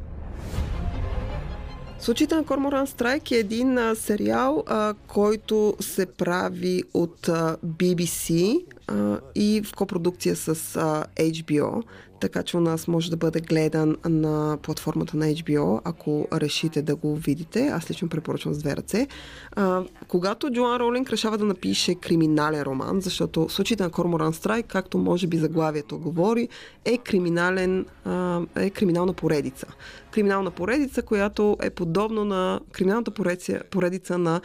Случаите 1.99 2.35
на 2.35 2.45
Корморан 2.45 2.87
Страйк 2.87 3.31
е 3.31 3.35
един 3.35 3.77
а, 3.77 3.95
сериал, 3.95 4.63
а, 4.67 4.93
който 5.07 5.75
се 5.79 6.05
прави 6.05 6.83
от 6.93 7.29
а, 7.29 7.57
BBC 7.65 8.59
а, 8.87 9.19
и 9.35 9.61
в 9.65 9.75
копродукция 9.75 10.35
с 10.35 10.75
а, 10.75 11.05
HBO 11.15 11.83
така 12.19 12.43
че 12.43 12.57
у 12.57 12.59
нас 12.59 12.87
може 12.87 13.09
да 13.09 13.17
бъде 13.17 13.41
гледан 13.41 13.97
на 14.05 14.57
платформата 14.61 15.17
на 15.17 15.25
HBO, 15.25 15.81
ако 15.83 16.27
решите 16.33 16.81
да 16.81 16.95
го 16.95 17.15
видите. 17.15 17.67
Аз 17.67 17.89
лично 17.89 18.09
препоръчвам 18.09 18.53
с 18.53 18.59
две 18.59 18.75
ръце. 18.75 19.07
А, 19.51 19.83
когато 20.07 20.51
Джоан 20.51 20.77
Роулинг 20.77 21.09
решава 21.09 21.37
да 21.37 21.45
напише 21.45 21.95
криминален 21.95 22.61
роман, 22.61 23.01
защото 23.01 23.49
случаите 23.49 23.83
на 23.83 23.89
Корморан 23.89 24.33
Страйк, 24.33 24.65
както 24.65 24.97
може 24.97 25.27
би 25.27 25.37
заглавието 25.37 25.99
говори, 25.99 26.47
е 26.85 26.97
криминален, 26.97 27.85
а, 28.05 28.41
е 28.55 28.69
криминална 28.69 29.13
поредица. 29.13 29.67
Криминална 30.11 30.51
поредица, 30.51 31.01
която 31.01 31.57
е 31.61 31.69
подобно 31.69 32.25
на 32.25 32.59
криминалната 32.71 33.11
поредица, 33.11 33.61
поредица 33.71 34.17
на 34.17 34.41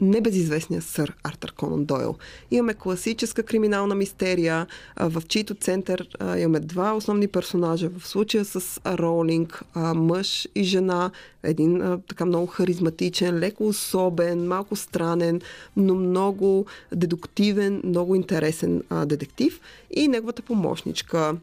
небезизвестния 0.00 0.82
сър 0.82 1.16
Артър 1.24 1.52
Конан 1.52 1.84
Дойл. 1.84 2.16
Имаме 2.50 2.74
класическа 2.74 3.42
криминална 3.42 3.94
мистерия, 3.94 4.66
в 4.96 5.22
чийто 5.28 5.54
център 5.54 6.08
имаме 6.38 6.60
два 6.60 6.92
основни 6.92 7.28
персонажа. 7.28 7.90
В 7.98 8.08
случая 8.08 8.44
с 8.44 8.80
Роулинг, 8.86 9.62
мъж 9.94 10.48
и 10.54 10.64
жена, 10.64 11.10
един 11.42 12.00
така 12.08 12.24
много 12.24 12.46
харизматичен, 12.46 13.38
леко 13.38 13.66
особен, 13.66 14.48
малко 14.48 14.76
странен, 14.76 15.40
но 15.76 15.94
много 15.94 16.66
дедуктивен, 16.94 17.82
много 17.84 18.14
интересен 18.14 18.82
детектив 19.06 19.60
и 19.90 20.08
неговата 20.08 20.42
помощничка 20.42 21.36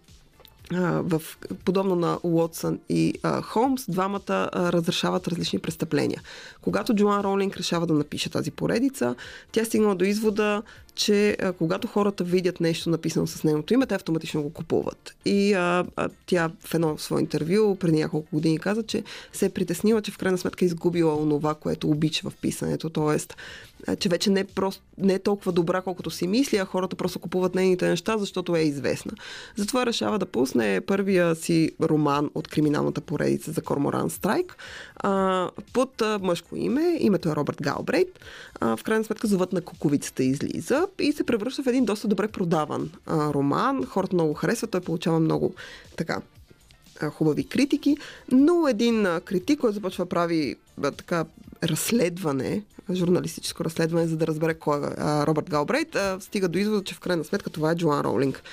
в, 0.73 1.21
подобно 1.65 1.95
на 1.95 2.19
Уотсън 2.23 2.79
и 2.89 3.13
а, 3.23 3.41
Холмс, 3.41 3.85
двамата 3.89 4.21
а, 4.27 4.49
разрешават 4.71 5.27
различни 5.27 5.59
престъпления. 5.59 6.21
Когато 6.61 6.95
Джоан 6.95 7.21
Роулинг 7.21 7.57
решава 7.57 7.87
да 7.87 7.93
напише 7.93 8.29
тази 8.29 8.51
поредица, 8.51 9.15
тя 9.51 9.65
стигнала 9.65 9.95
до 9.95 10.05
извода, 10.05 10.61
че 10.95 11.37
а, 11.41 11.53
когато 11.53 11.87
хората 11.87 12.23
видят 12.23 12.59
нещо 12.59 12.89
написано 12.89 13.27
с 13.27 13.43
нейното 13.43 13.73
име, 13.73 13.85
те 13.85 13.95
автоматично 13.95 14.41
го 14.41 14.53
купуват. 14.53 15.15
И 15.25 15.53
а, 15.53 15.85
а, 15.95 16.09
тя 16.25 16.51
в 16.63 16.73
едно 16.73 16.97
свое 16.97 17.21
интервю 17.21 17.75
преди 17.75 17.97
няколко 17.97 18.27
години 18.33 18.59
каза, 18.59 18.83
че 18.83 19.03
се 19.33 19.45
е 19.45 19.49
притеснила, 19.49 20.01
че 20.01 20.11
в 20.11 20.17
крайна 20.17 20.37
сметка 20.37 20.65
е 20.65 20.67
изгубила 20.67 21.15
онова, 21.15 21.53
което 21.53 21.89
обича 21.89 22.29
в 22.29 22.33
писането. 22.41 22.89
Тоест, 22.89 23.37
че 23.95 24.09
вече 24.09 24.29
не 24.29 24.39
е, 24.39 24.43
просто, 24.43 24.81
не 24.97 25.13
е 25.13 25.19
толкова 25.19 25.51
добра, 25.51 25.81
колкото 25.81 26.09
си 26.09 26.27
мисли, 26.27 26.57
а 26.57 26.65
хората 26.65 26.95
просто 26.95 27.19
купуват 27.19 27.55
нейните 27.55 27.89
неща, 27.89 28.17
защото 28.17 28.55
е 28.55 28.59
известна. 28.59 29.11
Затова 29.55 29.85
решава 29.85 30.19
да 30.19 30.25
пусне 30.25 30.81
първия 30.81 31.35
си 31.35 31.71
роман 31.81 32.29
от 32.35 32.47
криминалната 32.47 33.01
поредица 33.01 33.51
за 33.51 33.61
Корморан 33.61 34.09
Страйк 34.09 34.57
под 35.73 36.03
мъжко 36.21 36.55
име. 36.55 36.97
Името 36.99 37.29
е 37.29 37.35
Робърт 37.35 37.61
Галбрейт. 37.61 38.19
А, 38.59 38.77
в 38.77 38.83
крайна 38.83 39.03
сметка 39.03 39.27
зовът 39.27 39.53
на 39.53 39.61
куковицата 39.61 40.23
излиза 40.23 40.87
и 40.99 41.11
се 41.11 41.23
превръща 41.23 41.63
в 41.63 41.67
един 41.67 41.85
доста 41.85 42.07
добре 42.07 42.27
продаван 42.27 42.91
а, 43.05 43.33
роман. 43.33 43.85
Хората 43.85 44.15
много 44.15 44.33
харесват, 44.33 44.71
той 44.71 44.81
получава 44.81 45.19
много 45.19 45.53
така 45.97 46.21
хубави 47.11 47.43
критики, 47.43 47.97
но 48.31 48.67
един 48.67 49.07
критик, 49.25 49.59
който 49.59 49.73
започва 49.73 50.05
да 50.05 50.09
прави 50.09 50.55
така 50.97 51.25
разследване, 51.67 52.63
журналистическо 52.93 53.63
разследване, 53.63 54.07
за 54.07 54.17
да 54.17 54.27
разбере 54.27 54.53
кой 54.53 54.77
е 54.77 54.89
Робърт 54.99 55.49
Галбрейт, 55.49 55.97
стига 56.19 56.47
до 56.47 56.59
извода, 56.59 56.83
че 56.83 56.95
в 56.95 56.99
крайна 56.99 57.23
сметка 57.23 57.49
това 57.49 57.71
е 57.71 57.75
Джоан 57.75 58.01
Роулинг. 58.01 58.43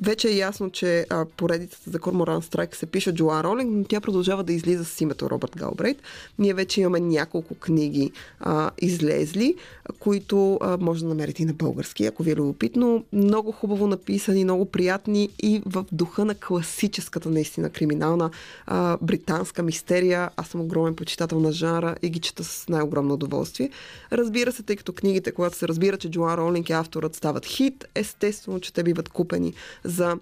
Вече 0.00 0.28
е 0.28 0.36
ясно, 0.36 0.70
че 0.70 1.06
а, 1.10 1.24
поредицата 1.36 1.90
за 1.90 1.98
Корморан 1.98 2.42
Страйк 2.42 2.76
се 2.76 2.86
пише 2.86 3.14
Джоан 3.14 3.40
Ролинг, 3.40 3.70
но 3.72 3.84
тя 3.84 4.00
продължава 4.00 4.44
да 4.44 4.52
излиза 4.52 4.84
с 4.84 5.00
името 5.00 5.30
Робърт 5.30 5.56
Галбрейт. 5.56 6.02
Ние 6.38 6.54
вече 6.54 6.80
имаме 6.80 7.00
няколко 7.00 7.54
книги 7.54 8.12
а, 8.40 8.70
излезли, 8.78 9.54
които 9.98 10.58
а, 10.60 10.76
може 10.80 11.02
да 11.02 11.08
намерите 11.08 11.42
и 11.42 11.46
на 11.46 11.52
български, 11.52 12.06
ако 12.06 12.22
ви 12.22 12.30
е 12.30 12.36
любопитно. 12.36 13.04
Много 13.12 13.52
хубаво 13.52 13.86
написани, 13.86 14.44
много 14.44 14.64
приятни 14.64 15.28
и 15.42 15.62
в 15.66 15.84
духа 15.92 16.24
на 16.24 16.34
класическата 16.34 17.30
наистина 17.30 17.70
криминална 17.70 18.30
а, 18.66 18.98
британска 19.02 19.62
мистерия. 19.62 20.30
Аз 20.36 20.48
съм 20.48 20.60
огромен 20.60 20.96
почитател 20.96 21.40
на 21.40 21.52
жанра 21.52 21.96
и 22.02 22.10
ги 22.10 22.18
чета 22.18 22.44
с 22.44 22.68
най-огромно 22.68 23.14
удоволствие. 23.14 23.70
Разбира 24.12 24.52
се, 24.52 24.62
тъй 24.62 24.76
като 24.76 24.92
книгите, 24.92 25.32
когато 25.32 25.56
се 25.56 25.68
разбира, 25.68 25.96
че 25.96 26.10
Джоан 26.10 26.34
Ролинг 26.34 26.70
е 26.70 26.72
авторът, 26.72 27.14
стават 27.14 27.46
хит, 27.46 27.84
естествено, 27.94 28.60
че 28.60 28.72
те 28.72 28.82
биват 28.82 29.08
купени 29.08 29.54
за 29.84 30.16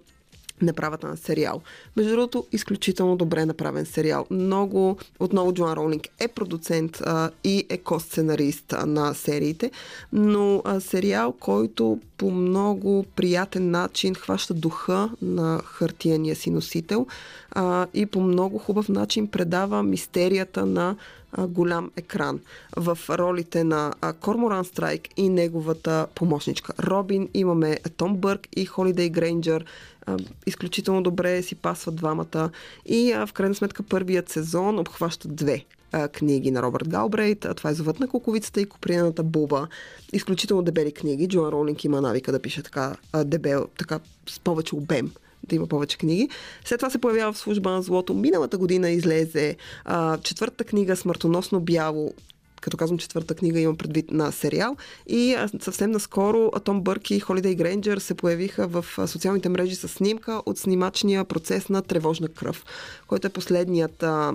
направата 0.62 1.09
на 1.09 1.16
сериал. 1.16 1.61
Между 1.96 2.12
другото, 2.12 2.46
изключително 2.53 3.16
добре 3.16 3.46
направен 3.46 3.87
сериал. 3.87 4.27
Много, 4.31 4.98
отново 5.20 5.55
Джоан 5.55 5.72
Роулинг 5.72 6.09
е 6.20 6.29
продуцент 6.29 7.01
а, 7.01 7.31
и 7.44 7.66
е 7.68 7.77
ко-сценарист 7.77 8.75
на 8.87 9.14
сериите, 9.14 9.70
но 10.12 10.62
а, 10.64 10.81
сериал, 10.81 11.33
който 11.33 11.98
по 12.18 12.31
много 12.31 13.05
приятен 13.16 13.70
начин 13.70 14.14
хваща 14.14 14.55
духа 14.55 15.11
на 15.22 15.61
хартияния 15.64 16.37
си 16.37 16.51
носител 16.51 17.07
а, 17.51 17.87
и 17.94 18.07
по 18.07 18.20
много 18.20 18.59
хубав 18.59 18.88
начин 18.88 19.27
предава 19.27 19.83
мистерията 19.83 20.66
на 20.66 20.96
голям 21.38 21.90
екран. 21.96 22.40
В 22.76 22.98
ролите 23.10 23.64
на 23.64 23.92
а, 24.00 24.12
Корморан 24.12 24.64
Страйк 24.64 25.08
и 25.16 25.28
неговата 25.28 26.06
помощничка 26.14 26.72
Робин 26.84 27.28
имаме 27.34 27.78
Том 27.96 28.16
Бърк 28.16 28.48
и 28.56 28.64
Холидей 28.64 29.08
Грейнджер. 29.08 29.64
А, 30.06 30.16
изключително 30.46 31.02
добре 31.02 31.42
си 31.42 31.54
пасват 31.54 31.96
двамата 31.96 32.50
и 32.86 33.14
в 33.26 33.32
крайна 33.32 33.54
сметка 33.54 33.82
първият 33.82 34.28
сезон 34.28 34.78
обхваща 34.78 35.28
две 35.28 35.64
книги 36.12 36.50
на 36.50 36.62
Робърт 36.62 36.88
Галбрейт. 36.88 37.46
Това 37.56 37.70
е 37.70 37.74
Зовът 37.74 38.00
на 38.00 38.08
куковицата 38.08 38.60
и 38.60 38.66
Коприената 38.66 39.22
буба. 39.22 39.68
Изключително 40.12 40.62
дебели 40.62 40.92
книги. 40.92 41.28
Джоан 41.28 41.48
Ролинг 41.48 41.84
има 41.84 42.00
навика 42.00 42.32
да 42.32 42.42
пише 42.42 42.62
така 42.62 42.96
дебел, 43.24 43.66
така 43.78 44.00
с 44.28 44.40
повече 44.40 44.74
обем 44.74 45.12
да 45.48 45.57
има 45.57 45.66
повече 45.66 45.98
книги. 45.98 46.28
След 46.64 46.78
това 46.78 46.90
се 46.90 46.98
появява 46.98 47.33
в 47.33 47.38
служба 47.38 47.70
на 47.70 47.83
злото. 47.83 48.14
Миналата 48.14 48.59
година 48.59 48.90
излезе 48.90 49.57
а, 49.85 50.18
четвъртата 50.18 50.64
книга 50.64 50.96
Смъртоносно 50.96 51.61
бяло 51.61 52.14
като 52.62 52.76
казвам 52.76 52.98
четвърта 52.98 53.35
книга, 53.35 53.61
имам 53.61 53.76
предвид 53.76 54.11
на 54.11 54.33
сериал. 54.33 54.76
И 55.07 55.37
съвсем 55.61 55.90
наскоро 55.90 56.50
Том 56.64 56.83
Бърк 56.83 57.11
и 57.11 57.20
Холидей 57.20 57.55
Грейнджер 57.55 57.98
се 57.98 58.14
появиха 58.14 58.66
в 58.66 58.85
социалните 59.07 59.48
мрежи 59.48 59.74
с 59.74 59.88
снимка 59.88 60.42
от 60.46 60.59
снимачния 60.59 61.24
процес 61.24 61.68
на 61.68 61.83
Тревожна 61.83 62.28
кръв, 62.28 62.64
който 63.07 63.26
е 63.26 63.31
последният 63.31 64.02
а, 64.02 64.33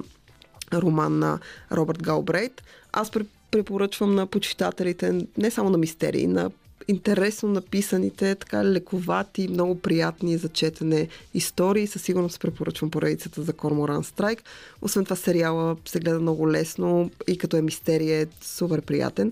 роман 0.74 1.20
на 1.20 1.40
Робърт 1.72 2.04
Галбрейт. 2.04 2.64
Аз 2.94 3.12
препоръчвам 3.52 4.16
на 4.16 4.28
почитателите 4.28 5.26
не 5.38 5.52
само 5.52 5.70
на 5.70 5.78
мистерии, 5.78 6.28
на 6.28 6.52
интересно 6.88 7.50
написаните, 7.50 8.36
така 8.36 8.66
лековати, 8.66 9.48
много 9.48 9.80
приятни 9.80 10.38
за 10.38 10.50
четене 10.50 11.08
истории. 11.34 11.88
Със 11.88 12.02
сигурност 12.02 12.42
препоръчвам 12.42 12.92
поредицата 12.92 13.42
за 13.42 13.54
Корморан 13.54 14.04
Страйк. 14.04 14.44
Освен 14.88 15.04
това 15.04 15.16
сериала 15.16 15.76
се 15.86 16.00
гледа 16.00 16.20
много 16.20 16.52
лесно 16.52 17.12
и 17.28 17.38
като 17.38 17.58
е 17.58 17.62
мистерия 17.62 18.22
е 18.22 18.26
супер 18.42 18.82
приятен. 18.82 19.32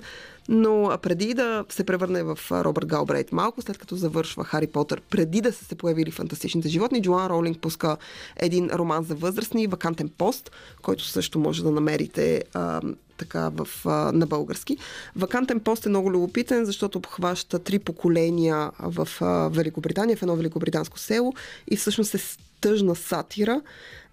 Но 0.49 0.97
преди 1.01 1.33
да 1.33 1.65
се 1.69 1.83
превърне 1.83 2.23
в 2.23 2.39
Робърт 2.51 2.85
Галбрейт, 2.85 3.31
малко 3.31 3.61
след 3.61 3.77
като 3.77 3.95
завършва 3.95 4.43
Хари 4.43 4.67
Потър, 4.67 5.01
преди 5.09 5.41
да 5.41 5.53
са 5.53 5.65
се 5.65 5.75
появили 5.75 6.11
фантастичните 6.11 6.69
животни, 6.69 7.01
Джоан 7.01 7.27
Роулинг 7.27 7.59
пуска 7.59 7.97
един 8.37 8.69
роман 8.73 9.03
за 9.03 9.15
възрастни, 9.15 9.67
Вакантен 9.67 10.09
пост, 10.17 10.51
който 10.81 11.03
също 11.03 11.39
може 11.39 11.63
да 11.63 11.71
намерите 11.71 12.43
а, 12.53 12.81
така 13.17 13.49
в, 13.49 13.67
а, 13.85 13.89
на 14.11 14.27
български. 14.27 14.77
Вакантен 15.15 15.59
пост 15.59 15.85
е 15.85 15.89
много 15.89 16.11
любопитен, 16.11 16.65
защото 16.65 16.97
обхваща 16.97 17.59
три 17.59 17.79
поколения 17.79 18.71
в 18.79 19.07
а, 19.21 19.49
Великобритания, 19.49 20.17
в 20.17 20.21
едно 20.21 20.35
великобританско 20.35 20.99
село 20.99 21.33
и 21.71 21.75
всъщност 21.75 22.13
е 22.13 22.19
тъжна 22.65 22.95
сатира 22.95 23.61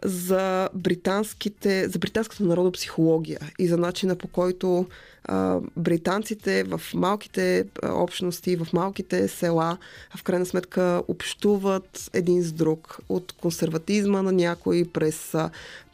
за, 0.05 0.69
британските, 0.75 1.89
за 1.89 1.99
британската 1.99 2.45
народопсихология 2.45 3.41
и 3.59 3.69
за 3.69 3.77
начина 3.77 4.17
по 4.17 4.29
който 4.29 4.87
а, 5.25 5.61
британците 5.77 6.65
в 6.65 6.81
малките 6.95 7.65
общности, 7.83 8.57
в 8.57 8.69
малките 8.73 9.29
села, 9.29 9.79
в 10.17 10.23
крайна 10.23 10.47
сметка 10.47 11.03
общуват 11.09 12.11
един 12.13 12.43
с 12.43 12.53
друг. 12.53 12.99
От 13.09 13.33
консерватизма 13.33 14.23
на 14.23 14.33
някои 14.33 14.85
през 14.85 15.35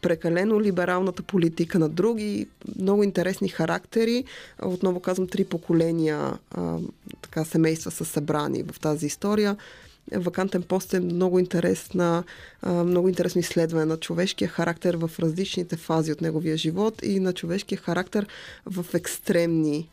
прекалено 0.01 0.61
либералната 0.61 1.23
политика 1.23 1.79
на 1.79 1.89
други. 1.89 2.47
Много 2.79 3.03
интересни 3.03 3.49
характери. 3.49 4.23
Отново 4.61 4.99
казвам, 4.99 5.27
три 5.27 5.45
поколения 5.45 6.33
а, 6.51 6.77
така, 7.21 7.45
семейства 7.45 7.91
са 7.91 8.05
събрани 8.05 8.63
в 8.63 8.79
тази 8.79 9.05
история. 9.05 9.57
Вакантен 10.15 10.63
пост 10.63 10.93
е 10.93 10.99
много 10.99 11.39
интересна, 11.39 12.23
много 12.65 13.07
интересно 13.07 13.39
изследване 13.39 13.85
на 13.85 13.97
човешкия 13.97 14.47
характер 14.47 14.95
в 14.95 15.11
различните 15.19 15.75
фази 15.75 16.11
от 16.11 16.21
неговия 16.21 16.57
живот 16.57 17.01
и 17.03 17.19
на 17.19 17.33
човешкия 17.33 17.77
характер 17.77 18.27
в 18.65 18.85
екстремни 18.93 19.89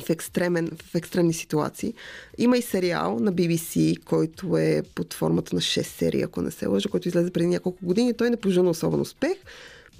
в, 0.00 0.10
екстремен, 0.10 0.70
в 0.82 0.94
екстремни 0.94 1.32
ситуации. 1.32 1.94
Има 2.38 2.58
и 2.58 2.62
сериал 2.62 3.18
на 3.18 3.32
BBC, 3.32 4.04
който 4.04 4.56
е 4.56 4.82
под 4.94 5.14
формата 5.14 5.54
на 5.54 5.60
6 5.60 5.82
серии, 5.82 6.22
ако 6.22 6.42
не 6.42 6.50
се 6.50 6.66
лъжа, 6.66 6.88
който 6.88 7.08
излезе 7.08 7.30
преди 7.30 7.46
няколко 7.46 7.84
години. 7.86 8.16
Той 8.16 8.30
не 8.30 8.36
пожена 8.36 8.70
особен 8.70 9.00
успех. 9.00 9.36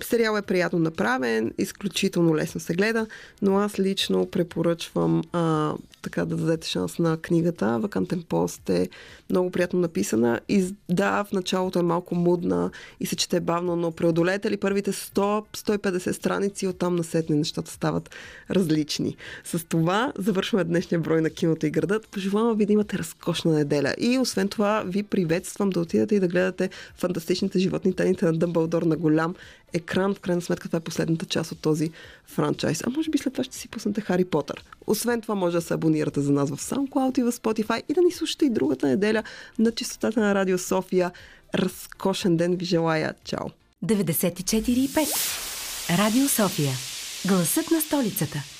Сериал 0.02 0.36
е 0.36 0.42
приятно 0.42 0.78
направен, 0.78 1.52
изключително 1.58 2.36
лесно 2.36 2.60
се 2.60 2.74
гледа, 2.74 3.06
но 3.42 3.58
аз 3.58 3.78
лично 3.78 4.26
препоръчвам 4.26 5.22
а, 5.32 5.74
така 6.02 6.24
да 6.24 6.36
дадете 6.36 6.68
шанс 6.68 6.98
на 6.98 7.16
книгата. 7.16 7.78
Вакантен 7.78 8.22
пост 8.22 8.70
е 8.70 8.88
много 9.30 9.50
приятно 9.50 9.80
написана. 9.80 10.40
И 10.48 10.74
да, 10.88 11.24
в 11.24 11.32
началото 11.32 11.78
е 11.78 11.82
малко 11.82 12.14
мудна 12.14 12.70
и 13.00 13.06
се 13.06 13.16
чете 13.16 13.40
бавно, 13.40 13.76
но 13.76 13.92
преодолете 13.92 14.50
ли 14.50 14.56
първите 14.56 14.92
100-150 14.92 16.12
страници, 16.12 16.66
оттам 16.66 16.96
насетне 16.96 17.36
нещата 17.36 17.70
стават 17.70 18.10
различни. 18.50 19.16
С 19.44 19.64
това 19.64 20.12
завършваме 20.18 20.64
днешния 20.64 21.00
брой 21.00 21.20
на 21.20 21.30
киното 21.30 21.66
и 21.66 21.70
градът. 21.70 22.08
Пожелавам 22.08 22.56
ви 22.56 22.66
да 22.66 22.72
имате 22.72 22.98
разкошна 22.98 23.52
неделя. 23.52 23.94
И 23.98 24.18
освен 24.18 24.48
това 24.48 24.82
ви 24.86 25.02
приветствам 25.02 25.70
да 25.70 25.80
отидете 25.80 26.14
и 26.14 26.20
да 26.20 26.28
гледате 26.28 26.70
фантастичните 26.96 27.58
животни 27.58 27.96
тайните 27.96 28.24
на 28.24 28.32
Дъмбълдор 28.32 28.82
на 28.82 28.96
голям 28.96 29.34
екран. 29.74 30.14
В 30.14 30.20
крайна 30.20 30.42
сметка 30.42 30.68
това 30.68 30.76
е 30.76 30.80
последната 30.80 31.26
част 31.26 31.52
от 31.52 31.58
този 31.58 31.90
франчайз. 32.26 32.82
А 32.86 32.90
може 32.90 33.10
би 33.10 33.18
след 33.18 33.32
това 33.32 33.44
ще 33.44 33.56
си 33.56 33.68
пуснете 33.68 34.00
Хари 34.00 34.24
Потър. 34.24 34.64
Освен 34.86 35.20
това 35.20 35.34
може 35.34 35.56
да 35.56 35.62
се 35.62 35.74
абонирате 35.74 36.20
за 36.20 36.32
нас 36.32 36.50
в 36.50 36.56
SoundCloud 36.56 37.18
и 37.18 37.22
в 37.22 37.32
Spotify 37.32 37.82
и 37.88 37.94
да 37.94 38.02
ни 38.02 38.12
слушате 38.12 38.44
и 38.44 38.50
другата 38.50 38.86
неделя 38.86 39.22
на 39.58 39.72
частотата 39.72 40.20
на 40.20 40.34
Радио 40.34 40.58
София. 40.58 41.10
Разкошен 41.54 42.36
ден 42.36 42.56
ви 42.56 42.64
желая. 42.64 43.14
Чао! 43.24 43.46
94,5 43.84 45.98
Радио 45.98 46.28
София. 46.28 46.72
Гласът 47.26 47.70
на 47.70 47.80
столицата. 47.80 48.53